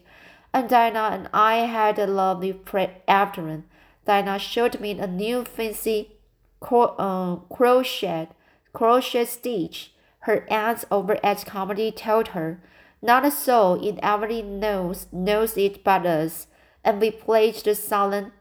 and 0.52 0.68
Dinah 0.68 1.10
and 1.12 1.30
I 1.32 1.56
had 1.58 1.98
a 1.98 2.06
lovely 2.06 2.58
afternoon. 3.06 3.64
Dinah 4.04 4.40
showed 4.40 4.80
me 4.80 4.98
a 4.98 5.06
new 5.06 5.44
fancy 5.44 6.16
cro- 6.58 6.96
uh, 6.98 7.36
crochet 7.54 8.28
crochet 8.72 9.26
stitch. 9.26 9.91
Her 10.22 10.46
aunt 10.50 10.84
over 10.90 11.18
at 11.24 11.44
Carmody 11.46 11.90
told 11.90 12.28
her, 12.28 12.60
not 13.00 13.24
a 13.24 13.30
soul 13.30 13.74
in 13.74 13.96
Everly 13.96 14.44
knows 14.44 15.06
knows 15.10 15.56
it 15.56 15.82
but 15.82 16.06
us, 16.06 16.46
and 16.84 17.00
we 17.00 17.10
pledged 17.10 17.66
a 17.66 17.74
solemn 17.74 18.32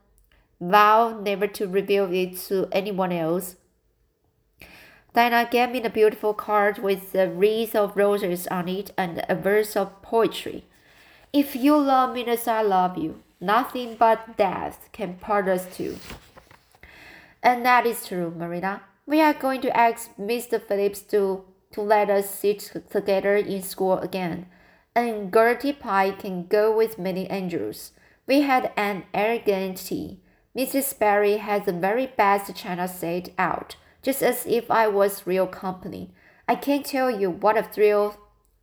vow 0.59 1.19
never 1.19 1.47
to 1.47 1.67
reveal 1.67 2.13
it 2.13 2.37
to 2.47 2.67
anyone 2.71 3.11
else. 3.11 3.55
Dinah 5.13 5.49
gave 5.51 5.71
me 5.71 5.79
the 5.79 5.89
beautiful 5.89 6.33
card 6.33 6.77
with 6.77 7.13
a 7.15 7.27
wreath 7.27 7.75
of 7.75 7.97
roses 7.97 8.47
on 8.47 8.69
it 8.69 8.91
and 8.97 9.25
a 9.27 9.35
verse 9.35 9.75
of 9.75 10.01
poetry. 10.01 10.63
If 11.33 11.55
you 11.55 11.77
love 11.77 12.13
me 12.13 12.25
as 12.25 12.47
I 12.47 12.61
love 12.61 12.97
you, 12.97 13.21
nothing 13.41 13.95
but 13.95 14.37
death 14.37 14.87
can 14.93 15.15
part 15.15 15.47
us 15.49 15.65
two. 15.75 15.97
And 17.43 17.65
that 17.65 17.85
is 17.85 18.05
true, 18.05 18.31
Marina. 18.37 18.83
We 19.05 19.19
are 19.19 19.33
going 19.33 19.61
to 19.61 19.75
ask 19.75 20.15
Mr. 20.15 20.61
Phillips 20.61 21.01
to, 21.11 21.43
to 21.71 21.81
let 21.81 22.09
us 22.09 22.29
sit 22.29 22.71
together 22.89 23.35
in 23.35 23.61
school 23.61 23.97
again. 23.99 24.47
And 24.95 25.33
Gertie 25.33 25.73
Pye 25.73 26.11
can 26.11 26.47
go 26.47 26.75
with 26.75 26.99
many 26.99 27.29
angels. 27.29 27.91
We 28.27 28.41
had 28.41 28.71
an 28.75 29.03
elegant 29.13 29.77
tea. 29.77 30.19
Mrs. 30.55 30.97
Barry 30.99 31.37
had 31.37 31.65
the 31.65 31.73
very 31.73 32.07
best 32.07 32.55
china 32.55 32.87
set 32.87 33.29
out 33.37 33.75
just 34.01 34.23
as 34.23 34.45
if 34.45 34.69
I 34.71 34.87
was 34.87 35.27
real 35.27 35.47
company. 35.47 36.11
I 36.47 36.55
can't 36.55 36.85
tell 36.85 37.09
you 37.09 37.29
what 37.29 37.57
a 37.57 37.63
thrill 37.63 38.17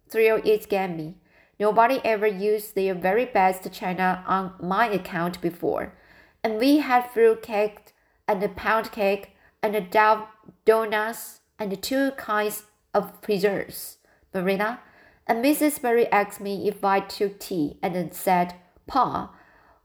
thrill 0.09 0.41
it 0.45 0.69
gave 0.69 0.91
me. 0.91 1.15
Nobody 1.61 2.01
ever 2.05 2.27
used 2.27 2.75
their 2.75 2.95
very 2.95 3.25
best 3.25 3.71
china 3.73 4.25
on 4.27 4.55
my 4.61 4.89
account 4.89 5.41
before. 5.41 5.95
And 6.43 6.59
we 6.59 6.79
had 6.79 7.11
fruit 7.11 7.43
cake 7.43 7.95
and 8.27 8.43
a 8.43 8.49
pound 8.49 8.93
cake 8.93 9.37
and 9.63 9.75
a 9.75 9.81
dough 9.81 10.29
donuts 10.65 11.41
and 11.59 11.83
two 11.83 12.13
kinds 12.13 12.65
of 12.95 13.21
preserves. 13.21 13.99
Marina 14.35 14.81
and 15.27 15.45
Mrs. 15.45 15.81
Barry 15.81 16.07
asked 16.13 16.41
me 16.41 16.69
if 16.69 16.85
I 16.85 17.01
took 17.01 17.39
tea 17.39 17.79
and 17.83 17.95
then 17.95 18.13
said, 18.13 18.55
Pa, 18.87 19.35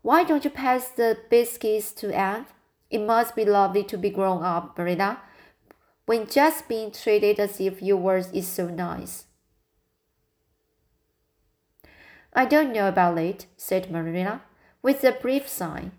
why 0.01 0.23
don't 0.23 0.43
you 0.43 0.49
pass 0.49 0.89
the 0.89 1.17
biscuits 1.29 1.91
to 1.93 2.13
Anne? 2.13 2.45
It 2.89 2.99
must 2.99 3.35
be 3.35 3.45
lovely 3.45 3.83
to 3.85 3.97
be 3.97 4.09
grown 4.09 4.43
up, 4.43 4.77
Marina 4.77 5.19
when 6.05 6.27
just 6.27 6.67
being 6.67 6.91
treated 6.91 7.39
as 7.39 7.59
if 7.59 7.81
you 7.81 7.95
were 7.95 8.17
is 8.33 8.47
so 8.47 8.67
nice. 8.67 9.25
I 12.33 12.45
don't 12.45 12.73
know 12.73 12.87
about 12.87 13.17
it, 13.19 13.45
said 13.57 13.91
Marina, 13.91 14.41
with 14.81 15.03
a 15.03 15.11
brief 15.11 15.47
sigh. 15.47 15.91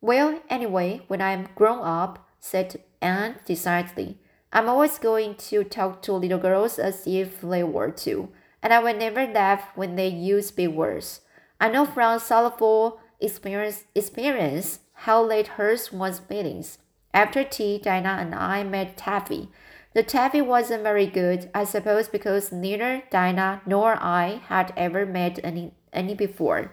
Well, 0.00 0.40
anyway, 0.48 1.02
when 1.08 1.20
I'm 1.20 1.48
grown 1.54 1.80
up, 1.82 2.26
said 2.38 2.82
Anne 3.02 3.36
decidedly, 3.44 4.18
I'm 4.52 4.68
always 4.68 4.98
going 4.98 5.36
to 5.36 5.62
talk 5.62 6.02
to 6.02 6.12
little 6.12 6.38
girls 6.38 6.78
as 6.78 7.06
if 7.06 7.40
they 7.40 7.62
were 7.62 7.92
too, 7.92 8.30
and 8.62 8.72
I 8.72 8.80
will 8.80 8.96
never 8.96 9.24
laugh 9.24 9.70
when 9.76 9.94
they 9.94 10.08
use 10.08 10.50
big 10.50 10.70
words. 10.70 11.20
I 11.60 11.68
know 11.68 11.86
from 11.86 12.18
sorrowful 12.18 12.98
experience, 13.20 13.84
experience 13.94 14.80
how 14.92 15.22
late 15.22 15.46
hurts 15.46 15.92
one's 15.92 16.18
feelings. 16.18 16.78
After 17.14 17.44
tea, 17.44 17.78
Dinah 17.78 18.18
and 18.20 18.34
I 18.34 18.64
made 18.64 18.96
taffy. 18.96 19.50
The 19.94 20.02
taffy 20.02 20.40
wasn't 20.40 20.82
very 20.82 21.06
good, 21.06 21.48
I 21.54 21.64
suppose, 21.64 22.08
because 22.08 22.50
neither 22.50 23.02
Dinah 23.10 23.62
nor 23.66 23.96
I 24.00 24.40
had 24.46 24.72
ever 24.76 25.06
made 25.06 25.40
any, 25.44 25.74
any 25.92 26.14
before. 26.14 26.72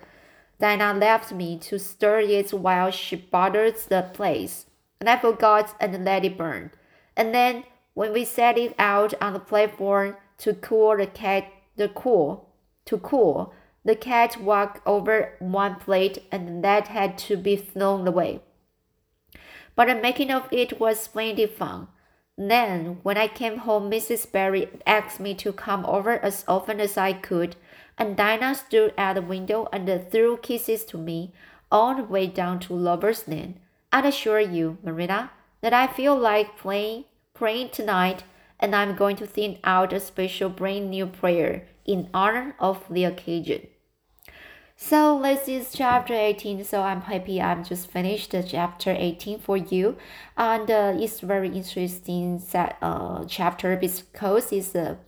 Dinah 0.59 0.95
left 0.99 1.31
me 1.31 1.59
to 1.59 1.77
stir 1.77 2.21
it 2.21 2.51
while 2.51 2.89
she 2.89 3.15
buttered 3.15 3.77
the 3.89 4.09
place, 4.13 4.65
and 4.99 5.07
I 5.07 5.17
forgot 5.17 5.75
and 5.79 6.03
let 6.03 6.25
it 6.25 6.37
burn. 6.37 6.71
And 7.17 7.36
then, 7.36 7.65
when 7.93 8.13
we 8.13 8.23
set 8.23 8.58
it 8.58 8.73
out 8.80 9.13
on 9.19 9.34
the 9.34 9.39
platform 9.39 10.15
to 10.38 10.53
cool 10.53 10.95
the 10.95 11.08
cat, 11.08 11.51
the 11.75 11.89
cool, 11.89 12.47
to 12.86 12.97
cool, 12.97 13.53
the 13.84 13.95
cat 13.95 14.39
walked 14.39 14.80
over 14.88 15.34
one 15.39 15.75
plate, 15.75 16.23
and 16.32 16.63
that 16.63 16.88
had 16.88 17.17
to 17.17 17.36
be 17.36 17.58
thrown 17.58 18.08
away 18.08 18.41
but 19.77 19.88
the 19.88 19.95
making 19.95 20.32
of 20.32 20.49
it 20.51 20.80
was 20.80 21.08
plenty 21.08 21.45
fun. 21.45 21.88
Then, 22.36 22.97
when 23.03 23.15
I 23.15 23.27
came 23.27 23.58
home, 23.60 23.89
Mrs. 23.89 24.30
Barry 24.30 24.69
asked 24.88 25.19
me 25.19 25.36
to 25.36 25.53
come 25.53 25.86
over 25.86 26.13
as 26.13 26.43
often 26.47 26.82
as 26.82 26.97
I 26.97 27.13
could, 27.13 27.56
and 27.97 28.17
Dinah 28.17 28.56
stood 28.56 28.93
at 28.97 29.13
the 29.13 29.21
window 29.21 29.69
and 29.71 29.88
threw 30.12 30.38
kisses 30.38 30.84
to 30.86 30.97
me 30.97 31.32
all 31.71 31.95
the 31.95 32.03
way 32.03 32.25
down 32.25 32.60
to 32.62 32.73
Lover's 32.73 33.27
Lane. 33.27 33.60
I 33.93 34.08
assure 34.08 34.39
you, 34.39 34.80
Marina, 34.84 35.32
that 35.62 35.74
I 35.74 35.88
feel 35.88 36.17
like 36.17 36.58
playing, 36.58 37.06
praying 37.34 37.70
tonight, 37.70 38.24
and 38.60 38.76
I'm 38.76 38.96
going 38.96 39.15
to 39.17 39.28
think 39.28 39.60
out 39.63 39.93
a 39.93 40.00
special 40.00 40.50
brand 40.50 40.89
new 40.89 41.06
prayer 41.06 41.67
in 41.86 42.10
honor 42.13 42.56
of 42.60 42.84
the 42.89 43.04
occasion. 43.04 43.67
So 44.80 45.20
this 45.20 45.48
is 45.48 45.74
chapter 45.74 46.13
18. 46.13 46.63
So 46.63 46.84
I'm 46.84 47.02
happy 47.02 47.41
I'm 47.41 47.63
just 47.63 47.89
finished 47.89 48.32
the 48.32 48.43
chapter 48.43 48.96
18 48.96 49.39
for 49.39 49.58
you. 49.58 49.98
And 50.38 50.70
uh, 50.70 50.93
it's 50.96 51.20
very 51.20 51.50
interesting 51.50 52.41
that 52.52 52.78
uh, 52.82 53.26
chapter 53.26 53.76
because 53.76 54.52
it's 54.52 54.76
a 54.76 55.00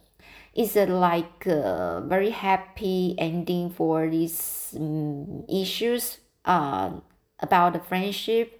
it's 0.55 0.75
a 0.75 0.87
like 0.87 1.45
a 1.45 2.03
very 2.05 2.31
happy 2.31 3.13
ending 3.19 3.69
for 3.69 4.09
these 4.09 4.73
um, 4.75 5.45
issues 5.47 6.17
uh, 6.45 6.91
about 7.39 7.73
the 7.73 7.79
friendship 7.79 8.58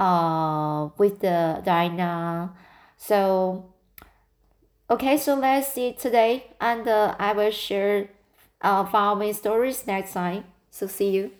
uh, 0.00 0.88
with 0.96 1.20
the 1.20 1.60
Dinah. 1.62 2.56
So 2.96 3.66
okay, 4.88 5.18
so 5.18 5.34
let's 5.34 5.68
see 5.68 5.92
today 5.92 6.56
and 6.60 6.88
uh, 6.88 7.14
I 7.18 7.32
will 7.32 7.50
share 7.52 8.08
uh, 8.62 8.84
follow 8.86 9.14
my 9.18 9.32
stories 9.32 9.86
next 9.86 10.14
time. 10.14 10.44
So 10.70 10.86
see 10.86 11.10
you. 11.10 11.39